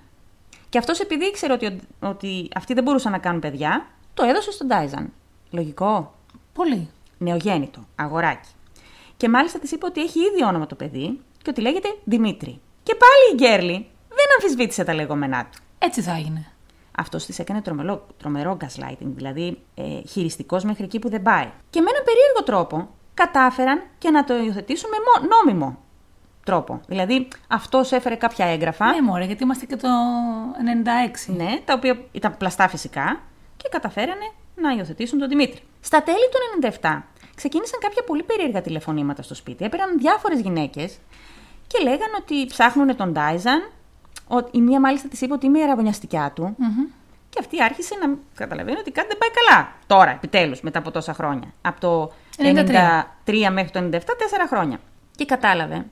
[0.70, 1.76] Και αυτός επειδή ήξερε ότι, ο-
[2.08, 5.12] ότι αυτοί δεν μπορούσαν να κάνουν παιδιά, το έδωσε στον Ντάιζαν.
[5.50, 6.14] Λογικό;
[6.52, 6.90] Πολύ.
[7.18, 8.48] Νεογέννητο, αγοράκι.
[9.16, 12.60] Και μάλιστα της είπε ότι έχει ήδη όνομα το παιδί και ότι λέγεται Δημήτρη.
[12.82, 15.58] Και πάλι η Γκέρλι δεν αμφισβήτησε τα λεγόμενά του.
[15.78, 16.46] Έτσι θα έγινε.
[16.98, 21.50] Αυτός της έκανε τρομερό, τρομερό gaslighting, δηλαδή ε, χειριστικός μέχρι εκεί που δεν πάει.
[21.70, 25.78] Και με έναν περίεργο τρόπο κατάφεραν και να το υιοθετήσουν με μο- νόμιμο
[26.50, 26.80] τρόπο.
[26.86, 29.88] Δηλαδή αυτός έφερε κάποια έγγραφα, Ναι, μωρέ, γιατί είμαστε και το
[31.28, 31.32] 96.
[31.36, 33.20] ναι, τα οποία ήταν πλαστά φυσικά,
[33.56, 35.60] και καταφέρανε να υιοθετήσουν τον Δημήτρη.
[35.80, 37.02] Στα τέλη του 97
[37.34, 39.64] ξεκίνησαν κάποια πολύ περίεργα τηλεφωνήματα στο σπίτι.
[39.64, 40.98] Έπαιρναν διάφορες γυναίκες
[41.66, 43.70] και λέγανε ότι ψάχνουν τον Ντάιζαν.
[44.28, 46.54] Ο- Η μία μάλιστα της είπε ότι είμαι η αραβωνιαστικιά του.
[46.58, 46.84] Μμμ.
[47.28, 49.68] Και αυτή άρχισε να καταλαβαίνει ότι κάτι δεν πάει καλά.
[49.86, 51.52] Τώρα, επιτέλους, μετά από τόσα χρόνια.
[51.62, 53.06] Από το 93.
[53.26, 54.78] 93 μέχρι το 97, τέσσερα χρόνια.
[55.16, 55.86] Και κατάλαβε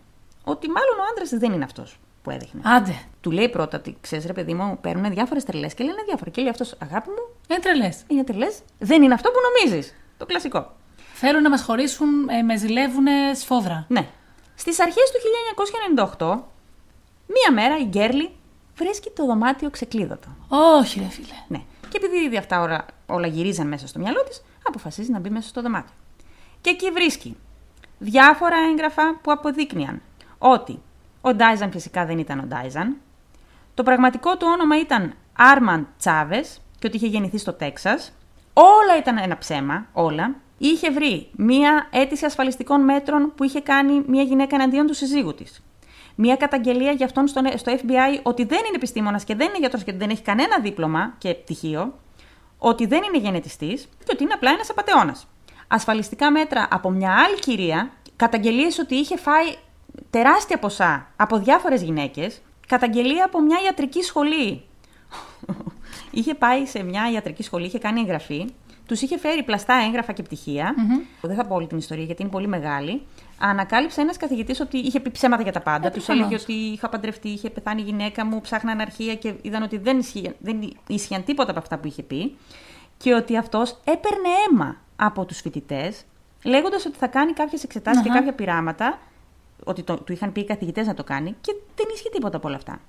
[0.48, 2.60] ότι μάλλον ο άντρας δεν είναι αυτός που έδειχνε.
[2.64, 2.94] Άντε.
[3.20, 6.30] Του λέει πρώτα ότι ξέρεις, ρε παιδί μου, παίρνουν διάφορες τρελές και λένε διάφορα.
[6.30, 8.02] Και λέει αυτός, αγάπη μου, Είναι τρελές.
[8.08, 8.58] είναι τρελές.
[8.78, 9.94] Δεν είναι αυτό που νομίζεις.
[10.16, 10.72] Το κλασικό.
[11.14, 13.84] Θέλουν να μας χωρίσουν, ε, με ζηλεύουν σφόδρα.
[13.88, 14.08] Ναι.
[14.54, 16.44] Στις αρχές του 1998,
[17.26, 18.30] μία μέρα η Γκέρλι
[18.74, 20.28] βρίσκει το δωμάτιο ξεκλείδωτο.
[20.48, 21.34] Όχι, ρε φίλε.
[21.48, 21.62] Ναι.
[21.88, 25.48] Και επειδή ήδη αυτά όλα, όλα γυρίζαν μέσα στο μυαλό της, αποφασίζει να μπει μέσα
[25.48, 25.94] στο δωμάτιο.
[26.60, 27.36] Και εκεί βρίσκει
[27.98, 30.02] διάφορα έγγραφα που αποδείκνυαν
[30.38, 30.78] ότι
[31.20, 32.96] ο Ντάιζαν φυσικά δεν ήταν ο Ντάιζαν,
[33.74, 38.12] το πραγματικό του όνομα ήταν Άρμαν Τσάβες και ότι είχε γεννηθεί στο Τέξας.
[38.52, 40.34] Όλα ήταν ένα ψέμα, όλα.
[40.58, 45.62] Είχε βρει μία αίτηση ασφαλιστικών μέτρων που είχε κάνει μία γυναίκα εναντίον του συζύγου της.
[46.14, 49.84] Μία καταγγελία για αυτόν στον- στο FBI ότι δεν είναι επιστήμονας και δεν είναι γιατρός
[49.84, 51.94] και δεν έχει κανένα δίπλωμα και πτυχίο,
[52.58, 53.74] ότι δεν είναι γενετιστή
[54.04, 55.26] και ότι είναι απλά ένας απαταιώνας.
[55.68, 59.46] Ασφαλιστικά μέτρα από μια άλλη κυρία, καταγγελίες ότι είχε φάει
[60.10, 64.62] τεράστια ποσά από διάφορες γυναίκες, καταγγελία από μια ιατρική σχολή.
[66.10, 68.46] είχε πάει σε μια ιατρική σχολή, είχε κάνει εγγραφή,
[68.88, 70.74] τους είχε φέρει πλαστά έγγραφα και πτυχια
[71.20, 73.02] Δεν θα πω όλη την ιστορία γιατί είναι πολύ μεγάλη.
[73.38, 75.86] Ανακάλυψε ένας καθηγητής ότι είχε πει ψέματα για τα πάντα.
[75.86, 76.30] Ε, τους προφανώς.
[76.30, 79.98] έλεγε ότι είχα παντρευτεί, είχε πεθάνει η γυναίκα μου, ψάχναν αρχεία και είδαν ότι δεν
[79.98, 82.36] ίσχυαν, δεν ίσχυαν τίποτα από αυτά που είχε πει.
[82.96, 86.04] και ότι αυτός έπαιρνε αίμα από τους φοιτητές,
[86.44, 88.18] λέγοντας ότι θα κάνει κάποιες εξετάσεις και Αχα.
[88.18, 88.98] κάποια πειράματα,
[89.68, 92.48] ότι το, του είχαν πει οι καθηγητές να το κάνει, και δεν ίσχυε τίποτα από
[92.48, 92.80] όλα αυτά.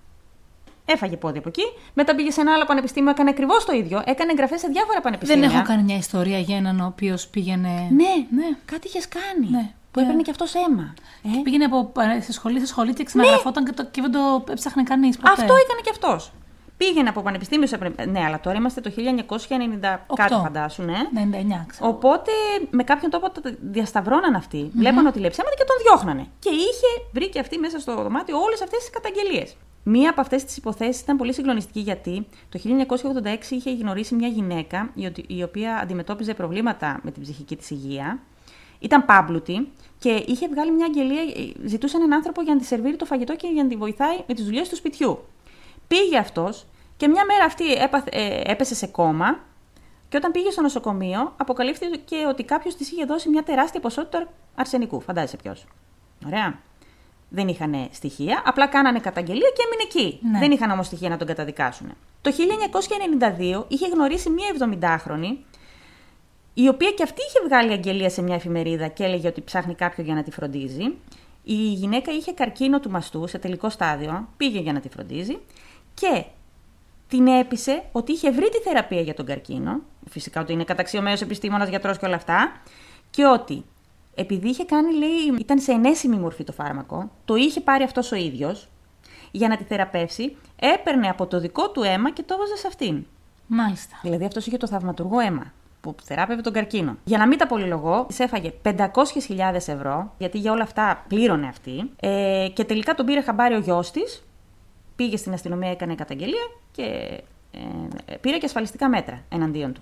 [0.86, 1.64] Έφαγε πόδι από εκεί,
[1.94, 5.02] μετά πήγε σε ένα άλλο πανεπιστήμιο, έκανε ακριβώς το ίδιο, έκανε εγγραφές σε διάφορα Δεν
[5.02, 5.48] πανεπιστήμια.
[5.48, 7.88] έχω κάνει μια ιστορία για έναν ο οποίος πήγαινε.
[7.92, 8.58] Ναι, ναι.
[8.66, 9.50] κάτι είχες κάνει.
[9.50, 9.74] Ναι.
[9.92, 10.94] Που έπαιρνε και αυτός αίμα.
[11.24, 14.44] Ε, Πήγαινε από ε, σε σχολή σε σχολή και ξαναγραφόταν και, το, και δεν το
[14.50, 15.18] έψαχνε κανείς.
[15.22, 16.32] Αυτό έκανε και αυτός.
[16.80, 17.78] Πήγαινε από πανεπιστήμιο σε.
[17.78, 18.20] πανεπιστήμιο.
[18.20, 20.36] Ναι, αλλά τώρα είμαστε το 1990 κάτι Οκτώ.
[20.44, 20.98] φαντάσου, ναι.
[21.14, 21.90] 99, ξέρω.
[21.90, 22.32] Οπότε
[22.70, 24.72] με κάποιον τρόπο τα διασταυρώναν αυτοί.
[24.76, 26.28] Βλέπαν ότι λέει ψέματα και τον διώχνανε.
[26.40, 29.56] Και είχε βρει και αυτή μέσα στο δωμάτιο όλες αυτές τις καταγγελίες.
[29.84, 34.90] Μία από αυτές τις υποθέσεις ήταν πολύ συγκλονιστική γιατί το 1986 είχε γνωρίσει μια γυναίκα
[34.96, 38.20] η οτι- η οποία αντιμετώπιζε προβλήματα με την ψυχική της υγεία.
[38.80, 42.96] Ήταν πάμπλουτη και είχε βγάλει μια αγγελία, ε, ζητούσε έναν άνθρωπο για να τη σερβίρει
[42.96, 45.20] το φαγητό και για να τη βοηθάει με τις δουλειές του σπιτιού.
[45.90, 46.66] Πήγε αυτός
[46.98, 49.40] και μια μέρα αυτή έπαθε- ε, έπεσε σε κόμμα
[50.10, 55.00] και όταν πήγε στο νοσοκομείο, αποκαλύφθηκε ότι κάποιος της είχε δώσει μια τεράστια ποσότητα αρσενικού.
[55.02, 55.66] Φαντάζεσαι ποιος.
[56.26, 56.60] Ωραία.
[57.30, 60.20] Δεν είχαν στοιχεία, απλά κάνανε καταγγελία και έμεινε εκεί.
[60.32, 60.40] Ναι.
[60.40, 61.92] Δεν είχαν όμως στοιχεία να τον καταδικάσουν.
[62.22, 65.38] Το 1992 είχε γνωρίσει μία 70χρονη,
[66.54, 70.06] η οποία και αυτή είχε βγάλει αγγελία σε μια εφημερίδα και έλεγε ότι ψάχνει κάποιον
[70.06, 70.84] για να τη φροντίζει.
[71.44, 75.38] Η γυναίκα είχε καρκίνο του μαστού σε τελικό στάδιο, πήγε για να τη φροντίζει
[76.00, 76.24] και
[77.08, 81.70] την έπεισε ότι είχε βρει τη θεραπεία για τον καρκίνο, φυσικά ότι είναι καταξιωμένος επιστήμονας,
[81.70, 82.62] γιατρός και όλα αυτά,
[83.10, 83.64] και ότι
[84.16, 88.16] επειδή είχε κάνει, λέει, ήταν σε ενέσιμη μορφή το φάρμακο, το είχε πάρει αυτός ο
[88.16, 88.70] ίδιος
[89.32, 93.06] για να τη θεραπεύσει, έπαιρνε από το δικό του αίμα και το έβαζε σε αυτήν.
[93.48, 94.00] Μάλιστα.
[94.02, 96.98] Δηλαδή αυτός είχε το θαυματουργό αίμα που θεράπευε τον καρκίνο.
[97.04, 101.92] Για να μην τα πολυλογώ, της έφαγε 500.000 ευρώ, γιατί για όλα αυτά πλήρωνε αυτή.
[102.00, 104.24] Ε, και τελικά τον πήρε χαμπάρι ο γιος της,
[105.00, 106.84] πήγε στην αστυνομία, έκανε καταγγελία και
[108.06, 109.82] ε, πήρε και ασφαλιστικά μέτρα εναντίον του.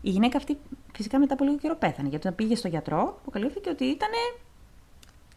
[0.00, 0.58] Η γυναίκα αυτή
[0.92, 4.10] φυσικά μετά από λίγο καιρό πέθανε, γιατί όταν πήγε στο γιατρό, αποκαλύφθηκε ότι ήταν.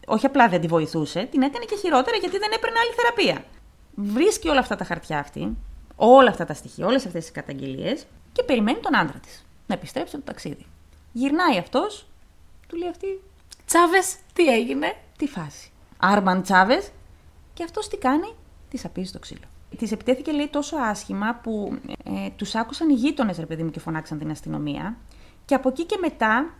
[0.06, 3.44] Όχι απλά δεν τη βοηθούσε, την έκανε και χειρότερα γιατί δεν έπαιρνε άλλη θεραπεία.
[3.94, 5.56] Βρίσκει όλα αυτά τα χαρτιά αυτή,
[5.96, 10.16] όλα αυτά τα στοιχεία, όλες αυτές τις καταγγελίες και περιμένει τον άντρα της να επιστρέψει
[10.16, 10.66] από το ταξίδι.
[11.12, 12.06] Γυρνάει αυτός,
[12.68, 13.20] του λέει αυτή
[13.66, 14.96] Τσάβες, τι έγινε.
[15.18, 15.70] τη φάση.
[15.98, 16.90] Άρμαν Τσάβες,
[17.54, 18.34] και αυτός τι κάνει,
[18.72, 19.46] τη απίζει το ξύλο.
[19.78, 23.80] Τη επιτέθηκε, λέει, τόσο άσχημα που ε, τους άκουσαν οι γείτονες, ρε παιδί μου, και
[23.80, 24.96] φωνάξαν την αστυνομία.
[25.44, 26.54] Και από εκεί και μετά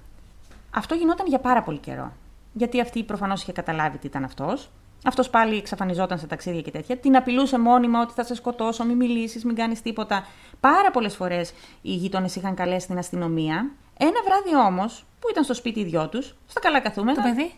[0.75, 2.13] αυτό γινόταν για πάρα πολύ καιρό.
[2.53, 4.71] Γιατί αυτή προφανώς είχε καταλάβει τι ήταν αυτός.
[5.05, 6.97] Αυτός πάλι εξαφανιζόταν σε ταξίδια και τέτοια.
[6.97, 10.27] Την απειλούσε μόνιμα ότι θα σε σκοτώσω, μην μιλήσεις, μην κάνεις τίποτα.
[10.61, 11.53] Πάρα πολλές φορές
[11.83, 13.71] οι γείτονες είχαν καλέσει την αστυνομία.
[13.99, 17.23] Ένα βράδυ όμως, που ήταν στο σπίτι οι δυο τους, στα καλά καθούμενα.
[17.23, 17.53] Το παιδί;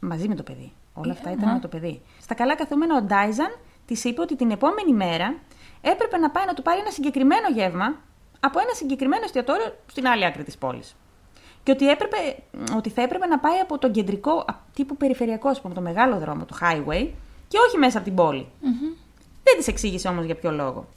[0.00, 0.72] Μαζί με το παιδί.
[0.94, 1.52] Όλα αυτά Ε, ήταν α.
[1.52, 2.02] με το παιδί.
[2.20, 3.56] Στα καλά καθούμενα, ο Ντάιζαν
[3.86, 5.34] της είπε ότι την επόμενη μέρα
[5.80, 7.96] έπρεπε να πάει να του πάρει ένα συγκεκριμένο γεύμα
[8.40, 10.96] από ένα συγκεκριμένο εστιατόριο στην άλλη άκρη της πόλης.
[11.62, 12.16] Και ότι, έπρεπε,
[12.76, 16.18] ότι θα έπρεπε να πάει από τον κεντρικό, α, τύπου περιφερειακό, ας πούμε, το μεγάλο
[16.18, 17.08] δρόμο, το highway,
[17.48, 18.48] και όχι μέσα από την πόλη.
[19.42, 20.88] Δεν της εξήγησε όμως για ποιο λόγο.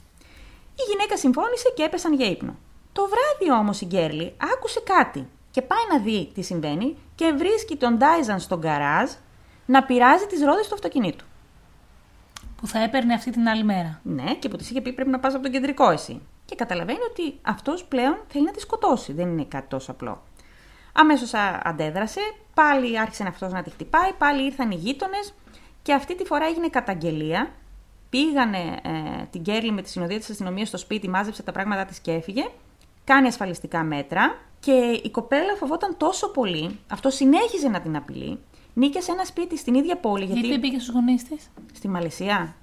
[0.74, 2.56] Η γυναίκα συμφώνησε και έπεσαν για ύπνο.
[2.92, 7.76] Το βράδυ όμως η Γκέρλι άκουσε κάτι και πάει να δει τι συμβαίνει και βρίσκει
[7.76, 9.10] τον Ντάιζαν στον γκαράζ
[9.66, 11.24] να πειράζει τις ρόδες του αυτοκινήτου.
[12.56, 14.00] Που θα έπαιρνε αυτή την άλλη μέρα.
[14.02, 16.20] Ναι, και που της είχε πει πρέπει να πας από τον κεντρικό εσύ.
[16.44, 19.12] Και καταλαβαίνει ότι αυτός πλέον θέλει να τη σκοτώσει.
[19.12, 20.22] Δεν είναι κάτι τόσο απλό.
[20.92, 22.20] Αμέσως αντέδρασε,
[22.54, 25.34] πάλι άρχισε αυτός να τη χτυπάει, πάλι ήρθαν οι γείτονες
[25.82, 27.50] και αυτή τη φορά έγινε καταγγελία.
[28.10, 31.98] Πήγανε ε, την Κέρλι με τη συνοδεία της αστυνομίας στο σπίτι, μάζεψε τα πράγματά της
[31.98, 32.48] και έφυγε.
[33.04, 38.38] Κάνει ασφαλιστικά μέτρα και η κοπέλα φοβόταν τόσο πολύ, αυτό συνέχιζε να την απειλεί.
[38.78, 40.24] Νίκες σε ένα σπίτι στην ίδια πόλη.
[40.24, 42.54] Γιατί, Γιατί, πήγε στους γονείς της; Στη Μαλαισία.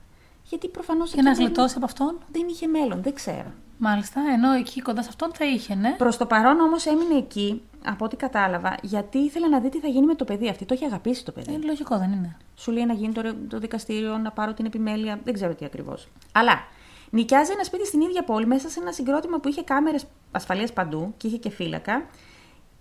[0.44, 1.14] Γιατί προφανώς.
[1.14, 3.52] Για να γλιτώσει από αυτόν; Δεν είχε μέλλον, δεν ξέρω.
[3.78, 5.96] Μάλιστα, ενώ εκεί κοντά σε αυτόν θα είχε, ναι.
[5.98, 9.88] Προς το παρόν όμως έμεινε εκεί, από ό,τι κατάλαβα, γιατί ήθελε να δει τι θα
[9.88, 10.50] γίνει με το παιδί.
[10.50, 11.54] Αυτή το έχει αγαπήσει το παιδί.
[11.54, 12.38] Ε, λογικό δεν είναι.
[12.56, 16.08] Σου λέει να γίνει το, το δικαστήριο, να πάρω την επιμέλεια, δεν ξέρω τι ακριβώς.
[16.32, 16.64] Αλλά
[17.10, 21.14] νοικιάζει ένα σπίτι στην ίδια πόλη, μέσα σε ένα συγκρότημα που είχε κάμερες ασφαλείας παντού
[21.18, 22.06] και είχε και φύλακα.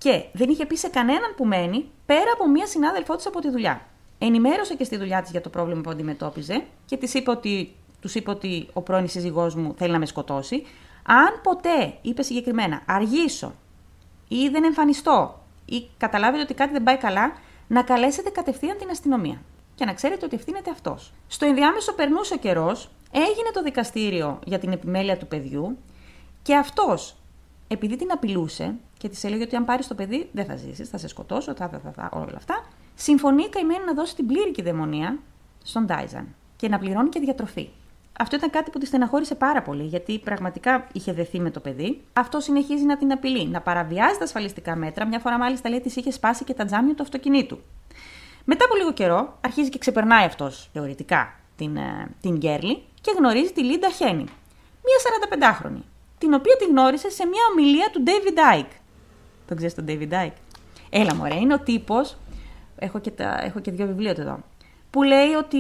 [0.02, 3.50] Και δεν είχε πει σε κανέναν που μένει, πέρα από μία συνάδελφό της από τη
[3.50, 3.86] δουλειά.
[4.18, 8.14] Ενημέρωσε και στη δουλειά της για το πρόβλημα που αντιμετώπιζε και της είπε ότι, τους
[8.14, 10.66] είπε ότι ο πρώην σύζυγός μου θέλει να με σκοτώσει.
[11.06, 13.54] Αν ποτέ, είπε συγκεκριμένα, αργήσω
[14.28, 17.32] ή δεν εμφανιστώ ή καταλάβετε ότι κάτι δεν πάει καλά,
[17.66, 19.42] να καλέσετε κατευθείαν την αστυνομία.
[19.74, 21.12] Και να ξέρετε ότι ευθύνεται αυτός.
[21.28, 25.78] Στο ενδιάμεσο περνούσε ο καιρός, έγινε το δικαστήριο για την επιμέλεια του παιδιού
[26.42, 27.16] και αυτός,
[27.68, 30.98] επειδή την απειλούσε και της έλεγε ότι αν πάρεις το παιδί δεν θα ζήσεις, θα
[30.98, 35.18] σε σκοτώσω, θα, θα, θα, θα, όλα αυτά, συμφωνεί καημένη να δώσει την πλήρη κυδαιμονία
[35.62, 37.68] στον Τάιζαν και να πληρώνει και διατροφή.
[38.18, 42.00] Αυτό ήταν κάτι που τη στεναχώρησε πάρα πολύ, γιατί πραγματικά είχε δεθεί με το παιδί.
[42.12, 45.06] Αυτό συνεχίζει να την απειλεί, να παραβιάζει τα ασφαλιστικά μέτρα.
[45.06, 47.58] Μια φορά, μάλιστα, λέει, της είχε σπάσει και τα τζάμια του αυτοκινήτου.
[48.44, 53.52] Μετά από λίγο καιρό, αρχίζει και ξεπερνάει αυτός θεωρητικά την, ε, την Γκέρλι και γνωρίζει
[53.52, 54.24] τη Λίντα Χένι,
[54.84, 55.82] μία 45χρονη,
[56.22, 58.74] την οποία τη γνώρισε σε μια ομιλία του David Icke.
[59.46, 60.38] Τον ξέρεις τον David Icke;
[60.90, 62.16] Έλα, μωρέ, είναι ο τύπος.
[62.78, 64.38] Έχω, και έχω και δύο βιβλία του εδώ
[64.90, 65.58] που λέει ότι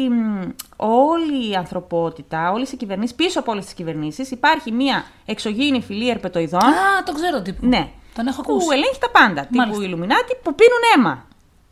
[0.76, 6.10] όλη η ανθρωπότητα, όλες οι κυβερνήσεις, πίσω από όλες τις κυβερνήσεις, υπάρχει μια εξωγήινη φυλή
[6.10, 6.64] ερπετοειδών.
[6.64, 7.66] Α, το ξέρω τύπου.
[7.66, 7.90] Ναι.
[8.14, 8.66] Τον έχω ακούσει.
[8.66, 9.46] Που ελέγχει τα πάντα.
[9.50, 9.64] Μάλιστα.
[9.64, 11.26] Τύπου Illuminati που πίνουν αίμα.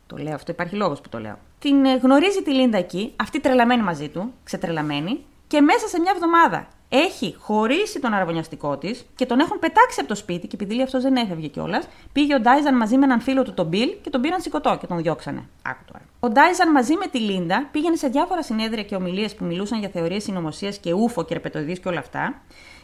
[0.07, 1.37] Το λέω αυτό, υπάρχει λόγος που το λέω.
[1.59, 6.11] Την ε, γνωρίζει τη Λίντα εκεί, αυτή τρελαμένη μαζί του, ξετρελαμένη, και μέσα σε μια
[6.15, 10.81] εβδομάδα έχει χωρίσει τον αρραβωνιαστικό της και τον έχουν πετάξει από το σπίτι και επειδή
[10.81, 14.09] αυτός δεν έφευγε κιόλας, πήγε ο Ντάιζον μαζί με έναν φίλο του τον Μπιλ και
[14.09, 15.49] τον πήραν σηκωτό και τον διώξανε.
[15.61, 16.05] Άκου τώρα.
[16.19, 19.89] Ο Ντάιζον μαζί με τη Λίντα πήγαινε σε διάφορα συνέδρια και ομιλίες που μιλούσαν για
[19.89, 22.41] θεωρίες συνωμοσίας και UFO και ερπετοειδή και όλα αυτά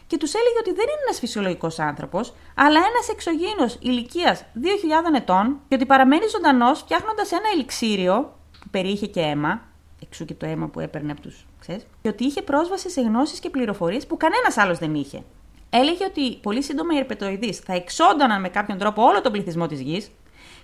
[0.08, 5.60] και τους έλεγε ότι δεν είναι ένας φυσιολογικός άνθρωπος, αλλά ένας εξωγήινος ηλικίας 2.000 ετών
[5.68, 9.62] και ότι παραμένει ζωντανός φτιάχνοντας ένα ελιξίριο που περιείχε και αίμα,
[10.02, 13.38] εξού και το αίμα που έπαιρνε από τους ξέρεις, και ότι είχε πρόσβαση σε γνώσεις
[13.38, 15.22] και πληροφορίες που κανένας άλλος δεν είχε.
[15.70, 19.80] Έλεγε ότι πολύ σύντομα οι ερπετοειδείς θα εξόντωναν με κάποιον τρόπο όλο τον πληθυσμό της
[19.80, 20.10] γης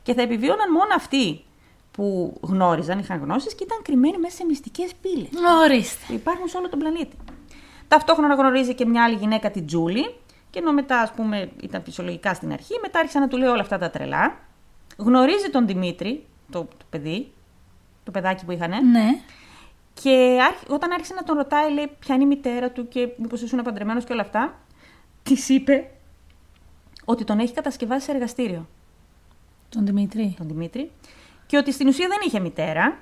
[0.03, 1.45] και θα επιβίωναν μόνο αυτοί
[1.91, 5.29] που γνώριζαν, είχαν γνώσεις και ήταν κρυμμένοι μέσα σε μυστικές πύλες.
[5.63, 6.05] Ορίστε.
[6.07, 7.17] Που υπάρχουν σε όλο τον πλανήτη.
[7.89, 10.15] Ταυτόχρονα γνωρίζει και μια άλλη γυναίκα, την Τζούλη,
[10.51, 13.61] και ενώ μετά, ας πούμε, ήταν φυσιολογικά στην αρχή, μετά άρχισε να του λέει όλα
[13.61, 14.39] αυτά τα τρελά.
[14.97, 17.33] Γνωρίζει τον Δημήτρη, το, το παιδί,
[18.05, 18.91] το παιδάκι που είχαν.
[18.91, 19.21] Ναι.
[20.03, 20.39] Και
[20.69, 24.01] όταν άρχισε να τον ρωτάει, λέει, ποια είναι η μητέρα του και μήπως ήσουν παντρεμένο
[24.01, 24.59] και όλα αυτά,
[25.23, 25.91] της είπε
[27.05, 28.69] ότι τον έχει κατασκευάσει σε εργαστήριο.
[29.69, 30.35] Τον Δημήτρη.
[30.39, 30.91] Τον Δημήτρη.
[31.47, 32.99] Και ότι στην ουσία δεν είχε μητέρα,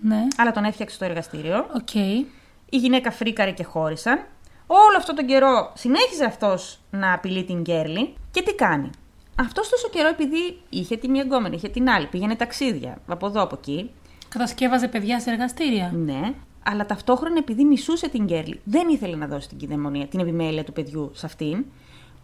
[0.00, 0.26] ναι.
[0.36, 1.66] αλλά τον έφτιαξε στο εργαστήριο.
[1.80, 2.24] Okay.
[2.70, 4.26] Η γυναίκα φρίκαρε και χώρισαν.
[4.66, 8.14] Όλο αυτόν τον καιρό συνέχιζε αυτός να απειλεί την Γκέρλι.
[8.30, 8.90] Και τι κάνει;
[9.36, 13.42] Αυτός τόσο καιρό, επειδή είχε τη μία γκόμενη, είχε την άλλη, πήγαινε ταξίδια από εδώ
[13.42, 13.90] από εκεί.
[14.30, 15.92] Κατασκεύαζε παιδιά σε εργαστήρια.
[15.94, 20.64] Ναι, αλλά ταυτόχρονα επειδή μισούσε την Γκέρλι, δεν ήθελε να δώσει την κυδαιμονία, την επιμέλεια
[20.64, 21.64] του παιδιού σε αυτήν.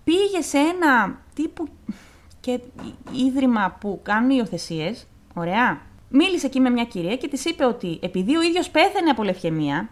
[0.05, 1.69] Πήγε σε ένα τύπου
[2.41, 2.61] και
[3.13, 5.07] ίδρυμα που κάνουν υιοθεσίες.
[5.35, 5.81] Ωραία.
[6.09, 9.89] Μίλησε εκεί με μια κυρία και της είπε ότι επειδή ο ίδιος πέθανε από λευχαιμία.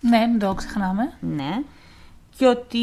[0.00, 1.12] Ναι, μην το ξεχνάμε.
[1.20, 1.62] Ναι.
[2.36, 2.78] Και ότι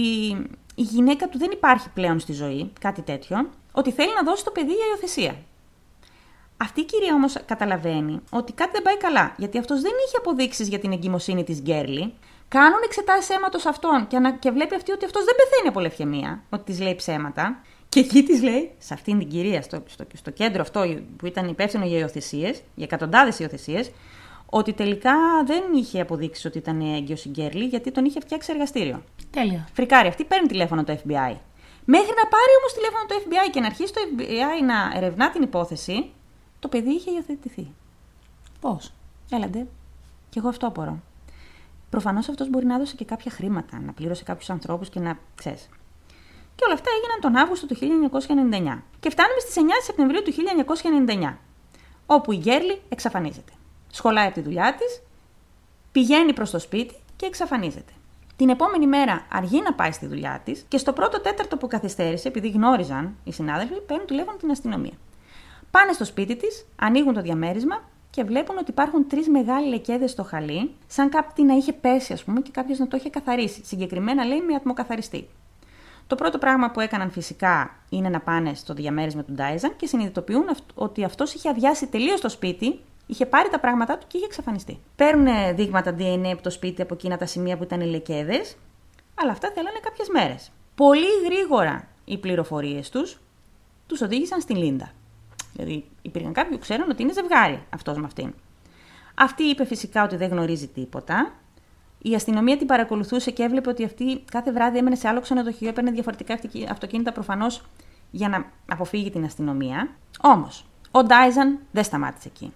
[0.75, 4.51] η γυναίκα του δεν υπάρχει πλέον στη ζωή, κάτι τέτοιο, ότι θέλει να δώσει το
[4.51, 5.35] παιδί για υιοθεσία.
[6.61, 10.67] Αυτή η κυρία όμως καταλαβαίνει ότι κάτι δεν πάει καλά, γιατί αυτός δεν είχε αποδείξεις
[10.67, 12.13] για την εγκυμοσύνη της Γκέρλι.
[12.47, 14.31] Κάνουν εξετάσεις αίματος αυτών και, ανα...
[14.31, 17.61] και βλέπει αυτή ότι αυτός δεν πεθαίνει από λευχαιμία, ότι της λέει ψέματα.
[17.89, 21.47] Και εκεί της λέει, σε αυτήν την κυρία, στο, στο, στο κέντρο αυτό που ήταν
[21.47, 23.91] υπεύθυνο για υιοθεσίες, για εκατοντάδες υιοθεσίες,
[24.45, 25.13] ότι τελικά
[25.45, 29.03] δεν είχε αποδείξεις ότι ήταν έγκυος η Γκέρλι, γιατί τον είχε φτιάξει εργαστήριο.
[29.29, 29.67] Τέλεια.
[29.73, 31.35] Φρικάρι, αυτή παίρνει τηλέφωνο το FBI.
[31.85, 35.41] Μέχρι να πάρει όμως τηλέφωνο το FBI και να αρχίσει το FBI να ερευνά την
[35.41, 36.11] υπόθεση,
[36.61, 37.67] το παιδί είχε υιοθετηθεί.
[38.59, 38.91] Πώς;
[39.31, 39.67] Έλαντε.
[40.29, 40.99] Κι εγώ αυτό απορώ.
[41.89, 45.69] Προφανώς αυτός μπορεί να δώσει και κάποια χρήματα, να πλήρωσε κάποιους ανθρώπους και να ξέρεις.
[46.55, 48.83] Και όλα αυτά έγιναν τον Αύγουστο του 1999.
[48.99, 51.37] Και φτάνουμε στις 9 Σεπτεμβρίου του 1999,
[52.05, 53.51] όπου η Γκέρλι εξαφανίζεται.
[53.89, 55.01] Σχολάει από τη δουλειά της,
[55.91, 57.91] πηγαίνει προς το σπίτι και εξαφανίζεται.
[58.35, 62.27] Την επόμενη μέρα αργεί να πάει στη δουλειά της και στο πρώτο τέταρτο που καθυστέρησε,
[62.27, 64.93] επειδή γνώριζαν οι συνάδελφοι, παίρνουν τηλέφωνο την αστυνομία.
[65.71, 70.23] Πάνε στο σπίτι της, ανοίγουν το διαμέρισμα και βλέπουν ότι υπάρχουν τρεις μεγάλοι λεκέδες στο
[70.23, 73.65] χαλί, σαν κάτι να είχε πέσει, ας πούμε, και κάποιος να το είχε καθαρίσει.
[73.65, 75.27] Συγκεκριμένα λέει με ατμοκαθαριστή.
[76.07, 80.45] Το πρώτο πράγμα που έκαναν φυσικά είναι να πάνε στο διαμέρισμα του Ντάιζαν και συνειδητοποιούν
[80.73, 84.79] ότι αυτός είχε αδειάσει τελείως το σπίτι, είχε πάρει τα πράγματά του και είχε εξαφανιστεί.
[84.95, 88.57] Παίρνουν δείγματα DNA από το σπίτι από εκείνα τα σημεία που ήταν οι λεκέδες,
[89.15, 90.51] αλλά αυτά θέλανε κάποιες μέρες.
[90.75, 93.19] Πολύ γρήγορα οι πληροφορίες τους
[93.87, 94.91] τους οδήγησαν στην Λίντα.
[95.53, 98.33] Δηλαδή υπήρχαν κάποιοι που ξέρουν ότι είναι ζευγάρι αυτός με αυτήν.
[99.15, 101.31] Αυτή είπε φυσικά ότι δεν γνωρίζει τίποτα.
[102.01, 105.91] Η αστυνομία την παρακολουθούσε και έβλεπε ότι αυτή κάθε βράδυ έμενε σε άλλο ξενοδοχείο, έπαιρνε
[105.91, 106.39] διαφορετικά
[106.69, 107.63] αυτοκίνητα προφανώς
[108.11, 109.89] για να αποφύγει την αστυνομία.
[110.21, 112.53] Όμως, ο Ντάιζαν δεν σταμάτησε εκεί.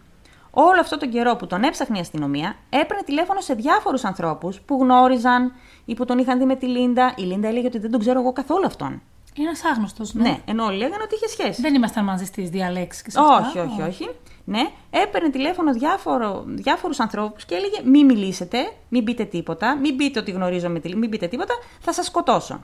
[0.51, 4.77] Όλο αυτό τον καιρό που τον έψαχνε η αστυνομία, έπαιρνε τηλέφωνο σε διάφορους ανθρώπους που
[4.81, 5.51] γνώριζαν
[5.85, 7.13] ή που τον είχαν δει με τη Λίντα.
[7.17, 9.01] Η Λίντα έλεγε ότι δεν τον ξέρω εγώ καθόλου αυτόν.
[9.38, 10.21] Είναι ένας άγνωστος, ναι.
[10.21, 11.61] Ναι, ενώ όλοι λέγανε ότι είχε σχέση.
[11.61, 13.47] Δεν ήμασταν μαζί στις διαλέξεις και σε αυτά.
[13.47, 14.09] Όχι, όχι, όχι.
[14.45, 15.71] Ναι, έπαιρνε τηλέφωνο
[16.45, 18.57] διάφορους ανθρώπους και έλεγε: Μην μιλήσετε,
[18.89, 22.63] μην πείτε τίποτα, μην πείτε ότι γνωρίζω με τη μην πείτε τίποτα, θα σας σκοτώσω.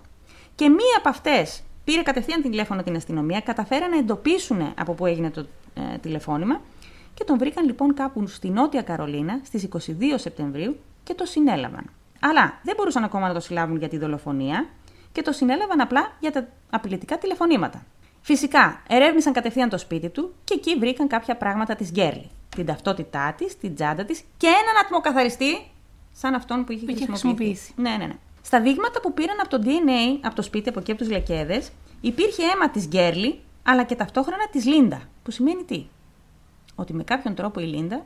[0.55, 5.30] Και μία από αυτές πήρε κατευθείαν τηλέφωνο την αστυνομία, καταφέραν να εντοπίσουν από πού έγινε
[5.30, 6.61] το ε, τηλεφώνημα
[7.13, 9.80] και τον βρήκαν λοιπόν κάπου στη Νότια Καρολίνα στις 22
[10.15, 11.89] Σεπτεμβρίου και το συνέλαβαν.
[12.19, 14.65] Αλλά δεν μπορούσαν ακόμα να το συλλάβουν για τη δολοφονία
[15.12, 17.86] και το συνέλαβαν απλά για τα απειλητικά τηλεφωνήματα.
[18.22, 22.30] Φυσικά, ερεύνησαν κατευθείαν το σπίτι του και εκεί βρήκαν κάποια πράγματα της Γκέρλι.
[22.55, 25.72] Την ταυτότητά της, την τσάντα της και έναν ατμοκαθαριστή
[26.12, 27.74] σαν αυτόν που είχε, Που είχε χρησιμοποιήσει.
[27.76, 28.16] Ναι, ναι, ναι.
[28.41, 31.64] Στα δείγματα που πήραν από το DNA, από το σπίτι, από εκεί από τους λεκέδε,
[32.01, 35.01] υπήρχε αίμα της Γκέρλι, αλλά και ταυτόχρονα της Λίντα.
[35.24, 35.86] Που σημαίνει τι;
[36.76, 38.05] Ότι με κάποιον τρόπο η Λίντα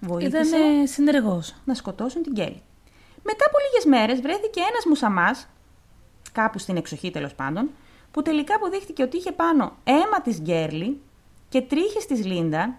[0.00, 1.54] βοήθησε Ήταν συνεργός.
[1.64, 2.62] να σκοτώσουν την Γκέλη.
[3.22, 5.48] Μετά από λίγες μέρες βρέθηκε ένας μουσαμάς,
[6.32, 7.70] κάπου στην εξοχή τέλος πάντων,
[8.10, 11.00] που τελικά αποδείχτηκε ότι είχε πάνω αίμα της Γκέρλι
[11.48, 12.74] και τρίχες της Λίντα.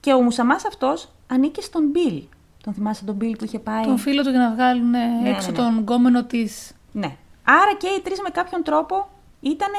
[0.00, 2.22] Και ο μουσαμάς αυτός ανήκε στον Μπιλ.
[2.62, 5.50] Τον θυμάσαι τον Μπιλ που είχε πάει; Τον φίλο του για να βγάλουν ναι, έξω
[5.50, 5.56] ναι.
[5.56, 6.72] τον γκόμενο της.
[6.92, 7.16] Ναι.
[7.44, 9.08] Άρα και οι τρεις με κάποιον τρόπο
[9.40, 9.70] ήταν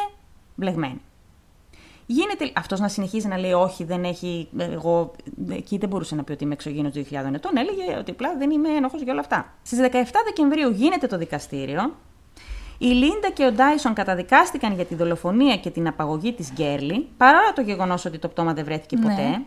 [0.55, 1.01] μπλεγμένοι.
[2.05, 4.49] Γίνεται αυτός να συνεχίζει να λέει Όχι, δεν έχει.
[4.57, 5.11] Εγώ
[5.49, 7.01] εκεί δεν μπορούσε να πει ότι είμαι εξωγήινος 2.000
[7.33, 7.57] ετών.
[7.57, 9.53] Έλεγε ότι απλά δεν είμαι ένοχος για όλα αυτά.
[9.61, 9.85] Στις 17
[10.25, 11.95] Δεκεμβρίου γίνεται το δικαστήριο.
[12.81, 17.53] Η Λίντα και ο Ντάισον καταδικάστηκαν για τη δολοφονία και την απαγωγή της Γκέρλι, παρά
[17.55, 19.01] το γεγονός ότι το πτώμα δεν βρέθηκε Ναι.
[19.01, 19.41] ποτέ.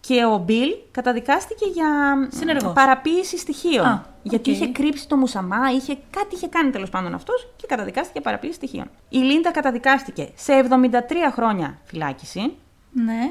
[0.00, 1.88] Και ο Μπιλ καταδικάστηκε για
[2.30, 2.72] Συνεργός.
[2.72, 3.84] παραποίηση στοιχείων.
[3.86, 4.56] Α, γιατί οκέι.
[4.56, 8.54] είχε κρύψει το μουσαμά, είχε, κάτι είχε κάνει τέλος πάντων αυτός και καταδικάστηκε για παραποίηση
[8.54, 8.90] στοιχείων.
[9.08, 12.52] Η Λίντα καταδικάστηκε σε 73 χρόνια φυλάκιση
[12.92, 13.30] Ναι.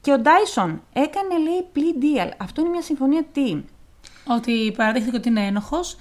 [0.00, 2.30] και ο Ντάισον έκανε, λέει, plea deal.
[2.36, 3.56] Αυτό είναι μια συμφωνία τι;
[4.26, 5.96] Ότι παραδείχθηκε ότι είναι ένοχος.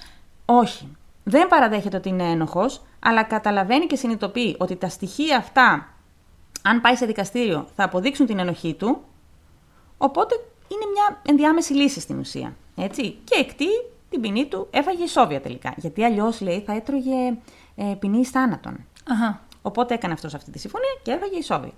[0.46, 0.88] Όχι.
[1.24, 5.94] Δεν παραδέχεται ότι είναι ένοχος, αλλά καταλαβαίνει και συνειδητοποιεί ότι τα στοιχεία αυτά,
[6.62, 9.04] αν πάει σε δικαστήριο, θα αποδείξουν την ενοχή του.
[9.98, 10.36] Οπότε
[10.68, 12.56] είναι μια ενδιάμεση λύση στην ουσία.
[12.76, 13.18] Έτσι.
[13.24, 13.68] Και εκτεί
[14.10, 15.74] την ποινή του, έφαγε ισόβια τελικά.
[15.78, 17.38] Γιατί αλλιώς, λέει, θα έτρωγε
[17.76, 18.86] ε, ποινή εις θάνατον.
[19.10, 19.42] Αχα.
[19.62, 21.74] Οπότε έκανε αυτός αυτή τη συμφωνία και έφαγε ισόβια.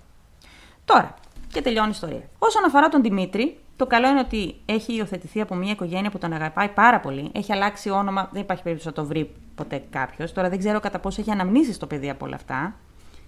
[0.86, 1.14] Τώρα,
[1.52, 2.30] και τελειώνει η ιστορία.
[2.39, 6.34] Όσον αφορά τον Δημήτρη, το καλό είναι ότι έχει υιοθετηθεί από μια οικογένεια που τον
[6.34, 7.30] αγαπάει πάρα πολύ.
[7.34, 10.32] Έχει αλλάξει όνομα, δεν υπάρχει περίπτωση να το βρει ποτέ κάποιος.
[10.34, 12.76] Τώρα δεν ξέρω κατά πόσο έχει αναμνήσει το παιδί από όλα αυτά.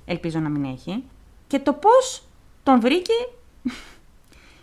[0.06, 1.04] Ελπίζω να μην έχει.
[1.48, 2.24] Και το πώς
[2.64, 3.14] τον βρήκε.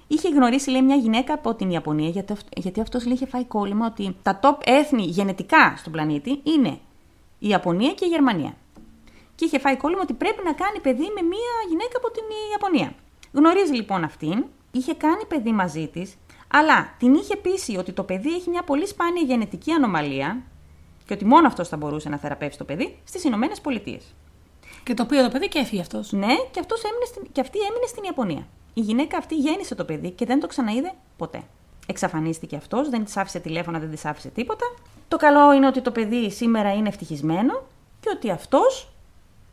[0.07, 3.87] Είχε γνωρίσει, λέει, μια γυναίκα από την Ιαπωνία, γιατί, αυ- γιατί αυτός είχε φάει κόλλημα
[3.87, 6.79] ότι τα top έθνη γενετικά στον πλανήτη είναι
[7.39, 8.55] η Ιαπωνία και η Γερμανία.
[9.35, 12.23] Και είχε φάει κόλλημα ότι πρέπει να κάνει παιδί με μια γυναίκα από την
[12.53, 12.95] Ιαπωνία.
[13.33, 14.45] Γνωρίζει λοιπόν αυτήν,
[14.79, 16.17] είχε κάνει παιδί μαζί της,
[16.49, 20.43] αλλά την είχε πείσει ότι το παιδί έχει μια πολύ σπάνια γενετική ανομαλία
[21.07, 24.15] και ότι μόνο αυτός θα μπορούσε να θεραπεύσει το παιδί στις Ηνωμένες Πολιτείες.
[24.85, 26.13] Και το πήρε το παιδί και έφυγε αυτός.
[26.13, 28.47] Ναι, και, αυτός έμεινε στην, και αυτή έμεινε στην Ιαπωνία.
[28.75, 31.43] Η γυναίκα αυτή γέννησε το παιδί και δεν το ξαναείδε ποτέ.
[31.87, 34.65] Εξαφανίστηκε αυτός, δεν της άφησε τηλέφωνα, δεν της άφησε τίποτα.
[35.09, 37.63] Το καλό είναι ότι το παιδί σήμερα είναι ευτυχισμένο
[38.01, 38.89] και ότι αυτός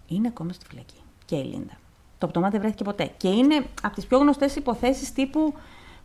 [0.08, 0.96] είναι ακόμα στη φυλακή.
[1.26, 1.81] Και η Λίντα.
[2.22, 3.12] Το πτώμα δεν βρέθηκε ποτέ.
[3.18, 5.54] Και είναι από τις πιο γνωστές υποθέσεις τύπου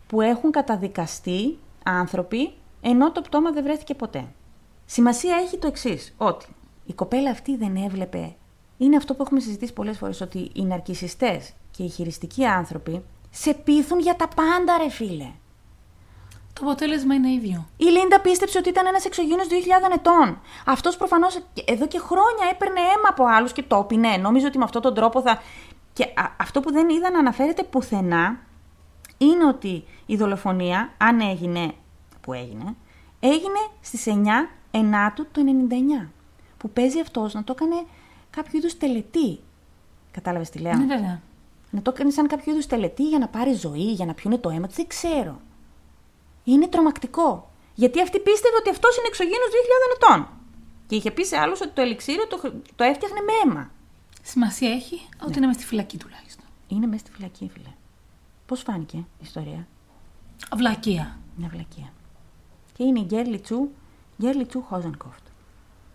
[0.07, 4.25] που έχουν καταδικαστεί άνθρωποι ενώ το πτώμα δεν βρέθηκε ποτέ.
[4.87, 6.47] Σημασία έχει το εξής, ότι
[6.87, 8.35] η κοπέλα αυτή δεν έβλεπε.
[8.77, 13.55] Είναι αυτό που έχουμε συζητήσει πολλές φορές, ότι οι ναρκισιστές και οι χειριστικοί άνθρωποι σε
[13.55, 15.31] πείθουν για τα πάντα, ρε φίλε.
[16.53, 17.67] Το αποτέλεσμα είναι ίδιο.
[17.77, 20.41] Η Λίντα πίστεψε ότι ήταν ένας εξωγήινος 2.000 ετών.
[20.67, 24.17] Αυτός προφανώς εδώ και χρόνια έπαιρνε αίμα από άλλους και το πίνε.
[24.17, 25.41] Νόμιζε ότι με αυτόν τον τρόπο θα.
[25.97, 28.39] Και α- αυτό που δεν είδα να αναφέρεται πουθενά
[29.19, 31.73] είναι ότι η δολοφονία, αν έγινε,
[32.21, 32.75] που έγινε,
[33.21, 35.69] έγινε στις 9 Ενάτου του
[36.05, 36.09] 99.
[36.59, 37.85] Που παίζει αυτός να το έκανε
[38.31, 39.39] κάποιο είδους τελετή.
[40.11, 41.21] Κατάλαβες τι λέω; Ναι, βέβαια.
[41.71, 44.49] Να το έκανε σαν κάποιο είδους τελετή για να πάρει ζωή, για να πιούνε το
[44.51, 44.75] αίμα του.
[44.77, 45.41] Δεν ξέρω.
[46.45, 47.51] Είναι τρομακτικό.
[47.75, 50.29] Γιατί αυτή πίστευε ότι αυτός είναι εξωγήινος 2.000 ετών.
[50.87, 53.71] Και είχε πει σε άλλους ότι το ελιξίριο το, χρ- το έφτιαχνε με αίμα.
[54.29, 56.45] Σημασία έχει ότι είναι μες στη φυλακή τουλάχιστον.
[56.69, 57.73] Είναι μέσα στη φυλακή, φίλε.
[58.47, 59.67] Πώς φάνηκε η ιστορία;
[60.57, 61.19] Βλακεία.
[61.37, 61.93] Μια βλακεία.
[62.73, 63.71] Και είναι η Γκέρλι Τσου,
[64.21, 65.23] Γκέρλι Τσου Χόζενκοφτ.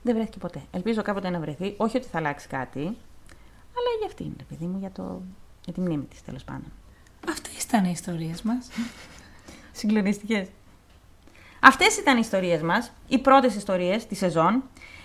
[0.04, 0.62] Δεν βρέθηκε ποτέ.
[0.72, 1.74] Ελπίζω κάποτε να βρεθεί.
[1.78, 5.22] Όχι ότι θα αλλάξει κάτι, αλλά για αυτή είναι, παιδί μου, για, το...
[5.64, 6.72] για τη μνήμη της τέλος πάντων.
[7.30, 8.70] Αυτές ήταν οι ιστορίες μας.
[9.80, 10.48] Συγκλονιστικέ.
[11.60, 14.64] Αυτές ήταν οι ιστορίες μας, οι πρώτες ιστορίες της σεζόν.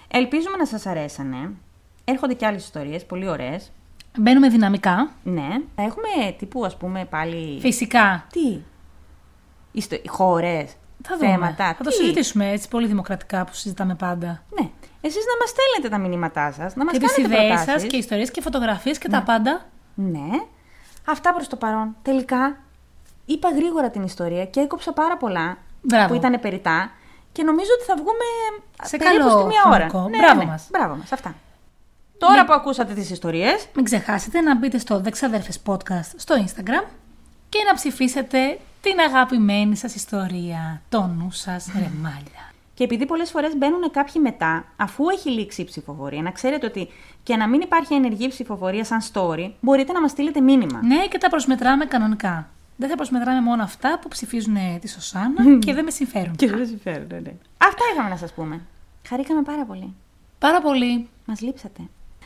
[0.09, 1.51] Ελπίζουμε να σας αρέσανε.
[2.09, 3.73] Έρχονται και άλλες ιστορίες, πολύ ωραίες.
[4.19, 5.11] Μπαίνουμε δυναμικά.
[5.23, 5.49] Ναι.
[5.75, 7.61] Θα έχουμε τύπου, ας πούμε, πάλι.
[7.61, 8.27] Φυσικά.
[8.33, 8.59] Τι;
[9.73, 9.97] Ιστο...
[10.07, 10.75] Χώρες.
[11.03, 11.31] Θα δούμε.
[11.31, 11.75] Θέματα.
[11.75, 14.43] Θα το τι; συζητήσουμε έτσι πολύ δημοκρατικά που συζητάμε πάντα.
[14.61, 14.69] Ναι.
[15.01, 17.89] Εσείς να μας στέλνετε τα μηνύματά σας, να μας και κάνετε τι ιδέες σας προτάσεις.
[17.89, 19.67] και ιστορίες και φωτογραφίες και τα πάντα.
[19.95, 20.29] Ναι.
[21.05, 21.97] Αυτά προς το παρόν.
[22.03, 22.57] Τελικά,
[23.27, 26.09] είπα γρήγορα την ιστορία και έκοψα πάρα πολλά Μπράβο.
[26.09, 26.91] που ήταν περιτά
[27.33, 28.25] και νομίζω ότι θα βγούμε
[28.83, 29.89] Σε περίπου καλό στη μία ώρα.
[29.89, 30.19] χρονικό.
[30.19, 30.69] Μπράβο μας.
[30.71, 31.13] Μπράβο μας.
[31.13, 31.35] Αυτά.
[32.19, 36.85] Τώρα που ακούσατε τις ιστορίες, Μην ξεχάσετε να μπείτε στο Δεξαδέρφες Podcast στο Instagram
[37.49, 40.83] και να ψηφίσετε την αγαπημένη σας ιστορία.
[40.89, 42.53] Το νου σας ρεμάλια.
[42.75, 46.89] Και επειδή πολλές φορές μπαίνουν κάποιοι μετά, αφού έχει λήξει η ψηφοφορία, να ξέρετε ότι
[47.23, 50.81] και να μην υπάρχει ενεργή ψηφοφορία σαν story, μπορείτε να μας στείλετε μήνυμα.
[50.85, 52.49] Ναι, και τα προσμετράμε κανονικά.
[52.77, 56.37] Δεν θα προσμετράμε μόνο αυτά που ψηφίζουν τη Σωσάνα και δεν με συμφέρουν.
[56.37, 57.33] Και δεν με συμφέρουν, ναι.
[57.59, 58.61] Αυτά είχαμε να σας πούμε.
[59.09, 59.95] Χαρήκαμε πάρα πολύ.
[60.39, 61.09] Πάρα πολύ.
[61.27, 61.81] Μας λείψατε.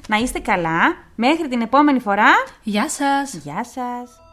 [0.09, 0.97] Να είστε καλά.
[1.15, 2.33] Μέχρι την επόμενη φορά.
[2.63, 3.35] Γεια σας.
[3.35, 4.30] Γεια σας.